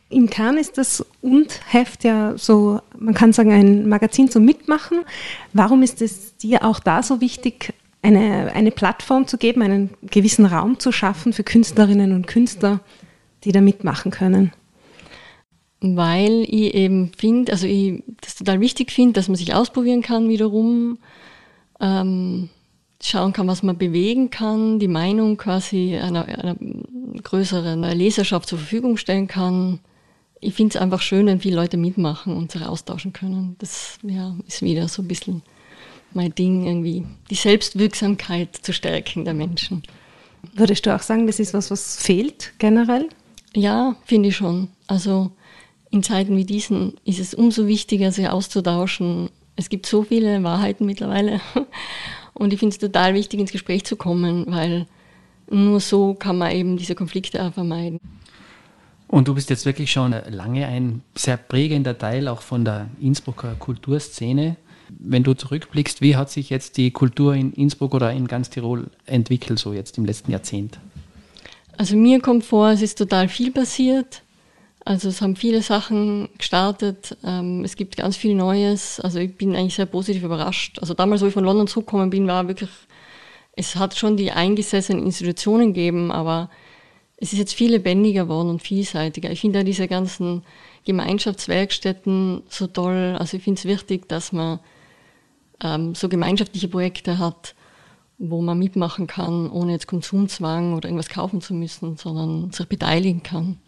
Im 0.09 0.31
Kern 0.31 0.57
ist 0.57 0.79
das 0.79 1.05
Und-Heft 1.21 2.05
ja 2.05 2.37
so, 2.37 2.81
man 2.97 3.15
kann 3.15 3.33
sagen, 3.33 3.51
ein 3.51 3.89
Magazin 3.89 4.31
zum 4.31 4.45
Mitmachen. 4.45 4.99
Warum 5.53 5.83
ist 5.83 6.01
es 6.01 6.37
dir 6.37 6.65
auch 6.65 6.79
da 6.79 7.03
so 7.03 7.21
wichtig, 7.21 7.75
eine, 8.03 8.53
eine 8.55 8.71
Plattform 8.71 9.27
zu 9.27 9.37
geben, 9.37 9.63
einen 9.63 9.91
gewissen 10.03 10.47
Raum 10.47 10.79
zu 10.79 10.93
schaffen 10.93 11.33
für 11.33 11.43
Künstlerinnen 11.43 12.13
und 12.13 12.29
Künstler, 12.29 12.81
die 13.45 13.53
da 13.53 13.61
mitmachen 13.61 14.11
können? 14.11 14.53
Weil 15.81 16.43
ich 16.43 16.75
eben 16.75 17.13
finde, 17.17 17.53
also 17.53 17.67
ich 17.67 18.03
das 18.21 18.37
total 18.37 18.61
wichtig 18.61 18.91
finde, 18.91 19.15
dass 19.15 19.29
man 19.29 19.37
sich 19.37 19.55
ausprobieren 19.55 20.03
kann 20.03 20.29
wiederum, 20.29 20.99
ähm, 21.81 22.49
schauen 23.03 23.33
kann, 23.33 23.47
was 23.47 23.63
man 23.63 23.77
bewegen 23.77 24.31
kann, 24.31 24.79
die 24.79 24.89
Meinung 24.89 25.37
quasi 25.37 25.97
einer, 25.97 26.25
einer 26.27 26.57
größeren 27.23 27.83
Leserschaft 27.97 28.49
zur 28.49 28.59
Verfügung 28.59 28.97
stellen 28.97 29.29
kann. 29.29 29.81
Ich 30.41 30.55
finde 30.55 30.77
es 30.77 30.83
einfach 30.83 31.03
schön, 31.03 31.27
wenn 31.27 31.41
viele 31.41 31.57
Leute 31.57 31.77
mitmachen 31.77 32.37
und 32.37 32.53
sich 32.53 32.65
austauschen 32.65 33.13
können. 33.13 33.57
Das 33.59 33.99
ja, 34.03 34.35
ist 34.47 34.63
wieder 34.63 34.89
so 34.89 35.03
ein 35.03 35.09
bisschen 35.09 35.43
mein 36.13 36.35
Ding, 36.35 36.67
irgendwie 36.67 37.05
die 37.31 37.35
Selbstwirksamkeit 37.35 38.57
zu 38.57 38.73
stärken 38.73 39.25
der 39.25 39.35
Menschen. 39.35 39.83
Würdest 40.55 40.87
du 40.87 40.95
auch 40.95 41.03
sagen, 41.03 41.27
das 41.27 41.39
ist 41.39 41.55
was, 41.55 41.71
was 41.71 41.97
fehlt 41.97 42.55
generell? 42.59 43.09
Ja, 43.57 43.97
finde 44.05 44.29
ich 44.29 44.37
schon. 44.37 44.69
Also 44.87 45.31
in 45.91 46.03
Zeiten 46.03 46.37
wie 46.37 46.45
diesen 46.45 46.95
ist 47.05 47.19
es 47.19 47.33
umso 47.33 47.67
wichtiger, 47.67 48.13
sich 48.13 48.29
auszutauschen. 48.29 49.31
Es 49.57 49.71
gibt 49.71 49.87
so 49.87 50.03
viele 50.03 50.43
Wahrheiten 50.45 50.85
mittlerweile. 50.85 51.41
Und 52.35 52.53
ich 52.53 52.59
finde 52.59 52.75
es 52.75 52.79
total 52.79 53.15
wichtig, 53.15 53.41
ins 53.41 53.53
Gespräch 53.53 53.85
zu 53.85 53.97
kommen, 53.97 54.45
weil 54.49 54.87
nur 55.51 55.81
so 55.81 56.13
kann 56.13 56.37
man 56.37 56.53
eben 56.53 56.77
diese 56.77 56.95
Konflikte 56.95 57.43
auch 57.43 57.55
vermeiden. 57.55 57.99
Und 59.09 59.27
du 59.29 59.35
bist 59.35 59.49
jetzt 59.49 59.65
wirklich 59.65 59.91
schon 59.91 60.15
lange 60.29 60.67
ein 60.67 61.01
sehr 61.15 61.39
prägender 61.39 61.97
Teil 61.97 62.29
auch 62.29 62.43
von 62.43 62.63
der 62.65 62.89
Innsbrucker 63.01 63.55
Kulturszene. 63.55 64.57
Wenn 64.91 65.23
du 65.23 65.33
zurückblickst, 65.33 66.03
wie 66.03 66.17
hat 66.17 66.31
sich 66.31 66.51
jetzt 66.51 66.77
die 66.77 66.91
Kultur 66.91 67.35
in 67.35 67.53
Innsbruck 67.55 67.95
oder 67.95 68.13
in 68.13 68.29
ganz 68.29 68.51
Tirol 68.51 68.91
entwickelt, 69.07 69.59
so 69.59 69.73
jetzt 69.73 69.97
im 69.97 70.05
letzten 70.05 70.31
Jahrzehnt? 70.31 70.79
Also 71.77 71.97
mir 71.97 72.21
kommt 72.21 72.45
vor, 72.45 72.71
es 72.71 72.83
ist 72.83 72.99
total 72.99 73.29
viel 73.29 73.51
passiert. 73.51 74.23
Also 74.85 75.09
es 75.09 75.21
haben 75.21 75.35
viele 75.35 75.63
Sachen 75.63 76.29
gestartet. 76.39 77.17
Ähm, 77.25 77.65
es 77.65 77.77
gibt 77.77 77.97
ganz 77.97 78.17
viel 78.17 78.35
Neues. 78.35 79.01
Also 79.01 79.19
ich 79.19 79.37
bin 79.37 79.57
eigentlich 79.57 79.75
sehr 79.75 79.87
positiv 79.87 80.23
überrascht. 80.23 80.79
Also 80.79 80.95
damals, 80.95 81.23
wo 81.23 81.27
ich 81.27 81.35
von 81.35 81.45
London 81.45 81.67
zurückgekommen 81.67 82.11
bin, 82.11 82.29
war 82.29 82.47
wirklich, 82.47 82.71
es 83.57 83.75
hat 83.75 83.97
schon 83.97 84.17
die 84.17 84.31
eingesessenen 84.31 85.03
Institutionen 85.03 85.75
gegeben, 85.75 86.13
aber 86.13 86.51
es 87.17 87.33
ist 87.33 87.39
jetzt 87.41 87.55
viel 87.55 87.73
lebendiger 87.73 88.25
geworden 88.25 88.49
und 88.49 88.63
vielseitiger. 88.63 89.31
Ich 89.31 89.41
finde 89.41 89.59
ja 89.59 89.65
diese 89.65 89.89
ganzen 89.89 90.45
Gemeinschaftswerkstätten 90.85 92.45
so 92.49 92.69
toll. 92.69 93.17
Also 93.19 93.39
ich 93.39 93.43
finde 93.43 93.59
es 93.59 93.65
wichtig, 93.65 94.09
dass 94.09 94.31
man 94.31 94.61
ähm, 95.65 95.97
so 95.97 96.09
gemeinschaftliche 96.09 96.69
Projekte 96.69 97.19
hat, 97.19 97.56
wo 98.19 98.41
man 98.41 98.59
mitmachen 98.59 99.07
kann, 99.07 99.51
ohne 99.51 99.73
jetzt 99.73 99.87
Konsumzwang 99.87 100.75
oder 100.75 100.89
irgendwas 100.89 101.09
kaufen 101.09 101.41
zu 101.41 101.55
müssen, 101.55 101.97
sondern 101.97 102.51
sich 102.51 102.67
beteiligen 102.67 103.23
kann. 103.23 103.59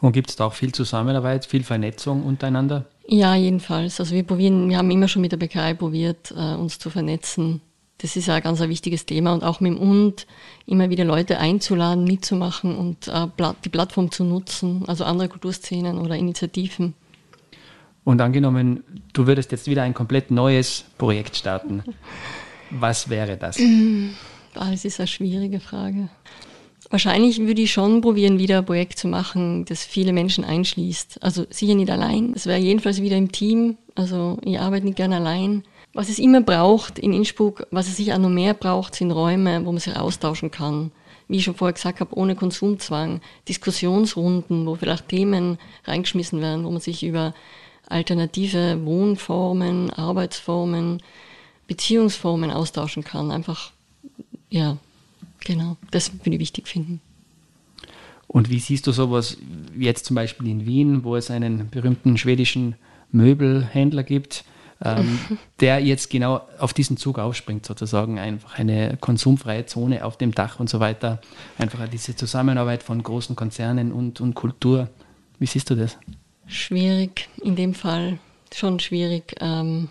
Und 0.00 0.12
gibt 0.12 0.30
es 0.30 0.36
da 0.36 0.46
auch 0.46 0.52
viel 0.52 0.72
Zusammenarbeit, 0.72 1.46
viel 1.46 1.62
Vernetzung 1.62 2.24
untereinander? 2.24 2.86
Ja, 3.06 3.34
jedenfalls. 3.34 4.00
Also 4.00 4.14
wir 4.14 4.22
probieren, 4.22 4.68
wir 4.68 4.78
haben 4.78 4.90
immer 4.90 5.08
schon 5.08 5.22
mit 5.22 5.32
der 5.32 5.36
Bäckerei 5.36 5.74
probiert, 5.74 6.32
äh, 6.36 6.54
uns 6.54 6.78
zu 6.78 6.90
vernetzen. 6.90 7.60
Das 7.98 8.16
ist 8.16 8.26
ja 8.26 8.34
ein 8.34 8.42
ganz 8.42 8.60
ein 8.60 8.68
wichtiges 8.68 9.06
Thema 9.06 9.32
und 9.32 9.44
auch 9.44 9.60
mit 9.60 9.72
dem 9.72 9.78
Und 9.78 10.26
immer 10.66 10.90
wieder 10.90 11.04
Leute 11.04 11.38
einzuladen, 11.38 12.04
mitzumachen 12.04 12.76
und 12.76 13.08
äh, 13.08 13.26
die 13.64 13.68
Plattform 13.68 14.10
zu 14.10 14.24
nutzen, 14.24 14.84
also 14.86 15.04
andere 15.04 15.28
Kulturszenen 15.28 15.98
oder 15.98 16.16
Initiativen. 16.16 16.94
Und 18.02 18.20
angenommen, 18.20 18.84
du 19.12 19.26
würdest 19.26 19.52
jetzt 19.52 19.68
wieder 19.68 19.82
ein 19.82 19.94
komplett 19.94 20.30
neues 20.30 20.84
Projekt 20.98 21.36
starten. 21.36 21.82
Was 22.80 23.08
wäre 23.08 23.36
das? 23.36 23.58
Das 24.54 24.84
ist 24.84 25.00
eine 25.00 25.08
schwierige 25.08 25.58
Frage. 25.58 26.08
Wahrscheinlich 26.88 27.40
würde 27.40 27.62
ich 27.62 27.72
schon 27.72 28.00
probieren, 28.00 28.38
wieder 28.38 28.58
ein 28.58 28.64
Projekt 28.64 29.00
zu 29.00 29.08
machen, 29.08 29.64
das 29.64 29.82
viele 29.82 30.12
Menschen 30.12 30.44
einschließt. 30.44 31.24
Also 31.24 31.44
sicher 31.50 31.74
nicht 31.74 31.90
allein. 31.90 32.32
Es 32.36 32.46
wäre 32.46 32.60
jedenfalls 32.60 33.02
wieder 33.02 33.16
im 33.16 33.32
Team. 33.32 33.78
Also 33.96 34.38
ich 34.44 34.60
arbeite 34.60 34.86
nicht 34.86 34.96
gerne 34.96 35.16
allein. 35.16 35.64
Was 35.92 36.08
es 36.08 36.20
immer 36.20 36.40
braucht 36.40 37.00
in 37.00 37.12
Innsbruck, 37.12 37.66
was 37.72 37.88
es 37.88 37.96
sicher 37.96 38.14
auch 38.14 38.20
noch 38.20 38.28
mehr 38.28 38.54
braucht, 38.54 38.94
sind 38.94 39.10
Räume, 39.10 39.66
wo 39.66 39.72
man 39.72 39.80
sich 39.80 39.96
austauschen 39.96 40.52
kann. 40.52 40.92
Wie 41.26 41.38
ich 41.38 41.44
schon 41.44 41.56
vorher 41.56 41.72
gesagt 41.72 41.98
habe, 41.98 42.16
ohne 42.16 42.36
Konsumzwang. 42.36 43.20
Diskussionsrunden, 43.48 44.66
wo 44.66 44.76
vielleicht 44.76 45.08
Themen 45.08 45.58
reingeschmissen 45.86 46.40
werden, 46.40 46.64
wo 46.64 46.70
man 46.70 46.80
sich 46.80 47.04
über 47.04 47.34
alternative 47.88 48.84
Wohnformen, 48.84 49.90
Arbeitsformen, 49.90 51.02
Beziehungsformen 51.66 52.50
austauschen 52.50 53.04
kann. 53.04 53.30
Einfach, 53.30 53.72
ja, 54.50 54.78
Genau, 55.44 55.76
das 55.90 56.12
würde 56.12 56.32
ich 56.32 56.40
wichtig 56.40 56.66
finden. 56.66 57.00
Und 58.26 58.50
wie 58.50 58.58
siehst 58.58 58.86
du 58.86 58.92
sowas 58.92 59.36
wie 59.72 59.84
jetzt 59.84 60.06
zum 60.06 60.16
Beispiel 60.16 60.48
in 60.48 60.66
Wien, 60.66 61.04
wo 61.04 61.14
es 61.14 61.30
einen 61.30 61.68
berühmten 61.70 62.16
schwedischen 62.16 62.74
Möbelhändler 63.12 64.02
gibt, 64.02 64.44
ähm, 64.82 65.18
der 65.60 65.80
jetzt 65.80 66.10
genau 66.10 66.40
auf 66.58 66.72
diesen 66.72 66.96
Zug 66.96 67.18
aufspringt, 67.18 67.66
sozusagen 67.66 68.18
einfach 68.18 68.58
eine 68.58 68.96
konsumfreie 68.96 69.66
Zone 69.66 70.04
auf 70.04 70.16
dem 70.16 70.34
Dach 70.34 70.58
und 70.58 70.68
so 70.68 70.80
weiter. 70.80 71.20
Einfach 71.58 71.86
diese 71.86 72.16
Zusammenarbeit 72.16 72.82
von 72.82 73.02
großen 73.02 73.36
Konzernen 73.36 73.92
und, 73.92 74.20
und 74.20 74.34
Kultur. 74.34 74.88
Wie 75.38 75.46
siehst 75.46 75.70
du 75.70 75.76
das? 75.76 75.98
Schwierig, 76.46 77.28
in 77.42 77.54
dem 77.54 77.74
Fall 77.74 78.18
schon 78.52 78.80
schwierig, 78.80 79.36
ähm, 79.40 79.88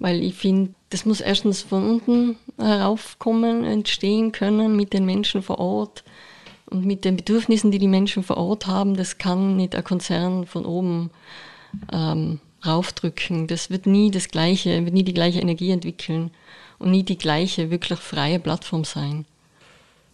weil 0.00 0.22
ich 0.22 0.34
finde, 0.34 0.74
das 0.88 1.06
muss 1.06 1.20
erstens 1.20 1.62
von 1.62 1.88
unten 1.88 2.36
heraufkommen, 2.58 3.64
entstehen 3.64 4.32
können 4.32 4.74
mit 4.74 4.92
den 4.92 5.04
Menschen 5.04 5.42
vor 5.42 5.60
Ort 5.60 6.02
und 6.68 6.84
mit 6.84 7.04
den 7.04 7.16
Bedürfnissen, 7.16 7.70
die 7.70 7.78
die 7.78 7.86
Menschen 7.86 8.24
vor 8.24 8.38
Ort 8.38 8.66
haben. 8.66 8.96
Das 8.96 9.18
kann 9.18 9.56
nicht 9.56 9.76
ein 9.76 9.84
Konzern 9.84 10.46
von 10.46 10.64
oben 10.64 11.10
ähm, 11.92 12.40
raufdrücken. 12.66 13.46
Das 13.46 13.70
wird 13.70 13.86
nie 13.86 14.10
das 14.10 14.28
gleiche, 14.28 14.84
wird 14.84 14.94
nie 14.94 15.04
die 15.04 15.14
gleiche 15.14 15.40
Energie 15.40 15.70
entwickeln 15.70 16.30
und 16.78 16.90
nie 16.90 17.02
die 17.02 17.18
gleiche 17.18 17.70
wirklich 17.70 17.98
freie 17.98 18.40
Plattform 18.40 18.84
sein. 18.84 19.26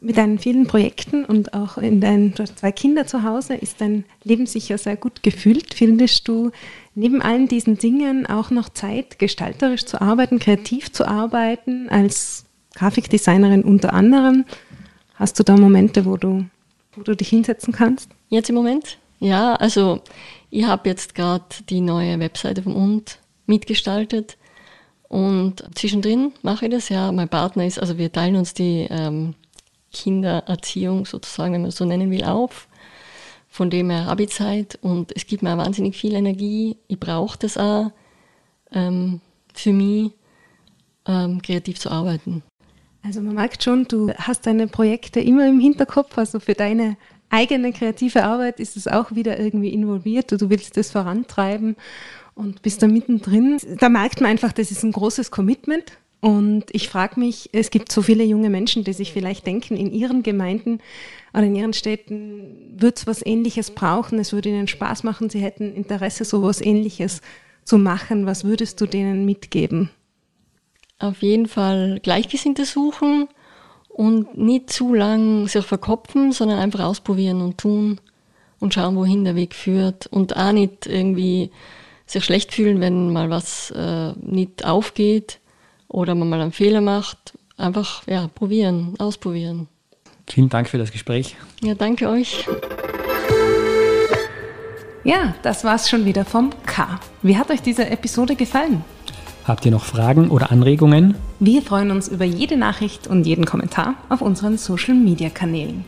Mit 0.01 0.19
deinen 0.19 0.39
vielen 0.39 0.67
Projekten 0.67 1.25
und 1.25 1.55
auch 1.55 1.79
in 1.79 2.01
deinen 2.01 2.35
zwei 2.35 2.71
Kinder 2.71 3.07
zu 3.07 3.23
Hause 3.23 3.55
ist 3.55 3.81
dein 3.81 4.05
Leben 4.25 4.47
sicher 4.47 4.77
sehr 4.77 4.97
gut 4.97 5.23
gefüllt. 5.23 5.73
Findest 5.73 6.29
du 6.29 6.51
neben 6.97 7.23
allen 7.23 7.47
diesen 7.47 7.79
Dingen 7.79 8.27
auch 8.27 8.51
noch 8.51 8.69
Zeit, 8.71 9.21
gestalterisch 9.21 9.85
zu 9.85 10.01
arbeiten, 10.01 10.41
kreativ 10.41 10.91
zu 10.91 11.07
arbeiten, 11.07 11.89
als 11.89 12.47
Grafikdesignerin 12.75 13.63
unter 13.63 13.93
anderem? 13.93 14.45
Hast 15.15 15.39
du 15.39 15.45
da 15.45 15.57
Momente, 15.57 16.05
wo 16.05 16.17
du, 16.17 16.47
wo 16.95 17.03
du 17.03 17.15
dich 17.15 17.29
hinsetzen 17.29 17.73
kannst? 17.73 18.11
Jetzt 18.29 18.49
im 18.49 18.57
Moment? 18.57 18.99
Ja, 19.21 19.55
also 19.55 20.01
ich 20.51 20.65
habe 20.65 20.89
jetzt 20.89 21.15
gerade 21.15 21.45
die 21.69 21.81
neue 21.81 22.19
Webseite 22.19 22.63
vom 22.63 22.75
Und 22.75 23.19
mitgestaltet 23.47 24.37
und 25.09 25.65
zwischendrin 25.75 26.33
mache 26.43 26.67
ich 26.67 26.73
das 26.73 26.89
ja. 26.89 27.13
Mein 27.13 27.29
Partner 27.29 27.67
ist, 27.67 27.79
also 27.79 27.97
wir 27.99 28.11
teilen 28.11 28.37
uns 28.37 28.55
die 28.55 28.87
ähm, 28.91 29.35
Kindererziehung 29.93 31.07
sozusagen, 31.07 31.55
wenn 31.55 31.61
man 31.63 31.69
es 31.69 31.77
so 31.77 31.85
nennen 31.85 32.11
will, 32.11 32.25
auf. 32.25 32.69
Von 33.57 33.71
dem 33.71 33.89
her 33.89 34.05
habe 34.05 34.25
ich 34.25 34.33
Zeit 34.33 34.79
und 34.83 35.17
es 35.17 35.27
gibt 35.27 35.43
mir 35.43 35.57
wahnsinnig 35.57 35.97
viel 35.97 36.13
Energie. 36.13 36.77
Ich 36.89 37.01
brauche 37.01 37.39
das 37.39 37.57
auch 37.57 37.91
ähm, 38.71 39.23
für 39.55 39.73
mich, 39.73 40.13
ähm, 41.07 41.41
kreativ 41.41 41.81
zu 41.81 41.91
arbeiten. 41.91 42.43
Also 43.03 43.23
man 43.23 43.35
merkt 43.35 43.65
schon, 43.65 43.89
du 43.89 44.13
hast 44.13 44.47
deine 44.47 44.67
Projekte 44.67 45.21
immer 45.21 45.49
im 45.49 45.59
Hinterkopf, 45.59 46.19
also 46.19 46.39
für 46.39 46.53
deine 46.53 46.99
eigene 47.31 47.73
kreative 47.73 48.25
Arbeit 48.25 48.61
ist 48.61 48.77
es 48.77 48.89
auch 48.89 49.13
wieder 49.13 49.41
irgendwie 49.41 49.71
involviert 49.71 50.31
du 50.33 50.51
willst 50.51 50.77
das 50.77 50.91
vorantreiben 50.91 51.77
und 52.35 52.61
bist 52.61 52.83
da 52.83 52.89
mittendrin. 52.89 53.57
Da 53.79 53.89
merkt 53.89 54.21
man 54.21 54.33
einfach, 54.33 54.53
das 54.53 54.71
ist 54.71 54.83
ein 54.83 54.93
großes 54.93 55.31
Commitment 55.31 55.97
und 56.21 56.65
ich 56.73 56.89
frage 56.89 57.21
mich, 57.21 57.51
es 57.53 57.71
gibt 57.71 57.93
so 57.93 58.03
viele 58.03 58.25
junge 58.25 58.51
Menschen, 58.51 58.85
die 58.85 58.93
sich 58.93 59.13
vielleicht 59.13 59.47
denken, 59.47 59.77
in 59.77 59.93
ihren 59.93 60.23
Gemeinden 60.23 60.81
oder 61.33 61.45
in 61.45 61.55
ihren 61.55 61.73
Städten 61.73 62.75
wird 62.77 62.99
es 62.99 63.07
was 63.07 63.25
Ähnliches 63.25 63.71
brauchen, 63.71 64.19
es 64.19 64.33
würde 64.33 64.49
ihnen 64.49 64.67
Spaß 64.67 65.05
machen, 65.05 65.31
sie 65.31 65.41
hätten 65.41 65.75
Interesse, 65.75 66.25
so 66.25 66.43
was 66.43 66.61
Ähnliches 66.61 67.21
zu 67.65 67.79
machen. 67.79 68.27
Was 68.27 68.45
würdest 68.45 68.81
du 68.81 68.87
denen 68.87 69.27
mitgeben? 69.27 69.91
Auf 70.99 71.21
jeden 71.21 71.47
Fall 71.47 72.01
Gleichgesinnte 72.03 72.65
suchen 72.65 73.29
und 73.89 74.39
nicht 74.39 74.71
zu 74.71 74.95
lang 74.95 75.49
sich 75.49 75.67
verkopfen, 75.67 76.33
sondern 76.33 76.59
einfach 76.59 76.81
ausprobieren 76.81 77.43
und 77.43 77.59
tun 77.59 78.01
und 78.59 78.73
schauen, 78.73 78.97
wohin 78.97 79.25
der 79.25 79.35
Weg 79.35 79.55
führt 79.55 80.07
und 80.07 80.37
auch 80.37 80.53
nicht 80.53 80.87
irgendwie 80.87 81.51
sich 82.07 82.25
schlecht 82.25 82.55
fühlen, 82.55 82.81
wenn 82.81 83.13
mal 83.13 83.29
was 83.29 83.71
äh, 83.73 84.13
nicht 84.13 84.65
aufgeht 84.65 85.41
oder 85.89 86.15
man 86.15 86.29
mal 86.29 86.41
einen 86.41 86.53
Fehler 86.53 86.81
macht, 86.81 87.35
einfach 87.57 88.03
ja, 88.07 88.29
probieren, 88.29 88.95
ausprobieren. 88.99 89.69
Vielen 90.27 90.49
Dank 90.49 90.69
für 90.69 90.79
das 90.79 90.91
Gespräch. 90.91 91.37
Ja, 91.63 91.75
danke 91.75 92.09
euch. 92.09 92.47
Ja, 95.05 95.35
das 95.43 95.63
war's 95.63 95.89
schon 95.89 96.05
wieder 96.05 96.25
vom 96.25 96.51
K. 96.67 96.99
Wie 97.23 97.37
hat 97.37 97.51
euch 97.51 97.63
diese 97.63 97.89
Episode 97.89 98.35
gefallen? 98.35 98.85
Habt 99.45 99.65
ihr 99.65 99.71
noch 99.71 99.85
Fragen 99.85 100.31
oder 100.31 100.51
Anregungen? 100.51 101.15
Wir 101.39 101.63
freuen 101.63 101.93
uns 101.93 102.09
über 102.09 102.25
jede 102.25 102.57
Nachricht 102.57 103.07
und 103.07 103.25
jeden 103.25 103.45
Kommentar 103.45 103.95
auf 104.09 104.21
unseren 104.21 104.59
Social 104.59 104.97
Media 104.97 105.31
Kanälen. 105.31 105.85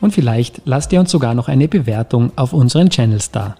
Und 0.00 0.12
vielleicht 0.12 0.62
lasst 0.64 0.92
ihr 0.92 1.00
uns 1.00 1.10
sogar 1.10 1.34
noch 1.34 1.48
eine 1.48 1.66
Bewertung 1.66 2.30
auf 2.36 2.52
unseren 2.52 2.88
Channels 2.88 3.32
da. 3.32 3.56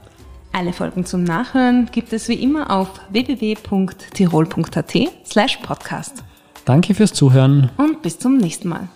Alle 0.52 0.72
Folgen 0.72 1.04
zum 1.06 1.22
Nachhören 1.24 1.88
gibt 1.92 2.12
es 2.12 2.28
wie 2.28 2.42
immer 2.42 2.70
auf 2.70 2.88
www.tirol.at 3.10 4.92
slash 5.24 5.56
podcast. 5.58 6.24
Danke 6.64 6.94
fürs 6.94 7.12
Zuhören 7.12 7.70
und 7.76 8.02
bis 8.02 8.18
zum 8.18 8.36
nächsten 8.36 8.68
Mal. 8.68 8.88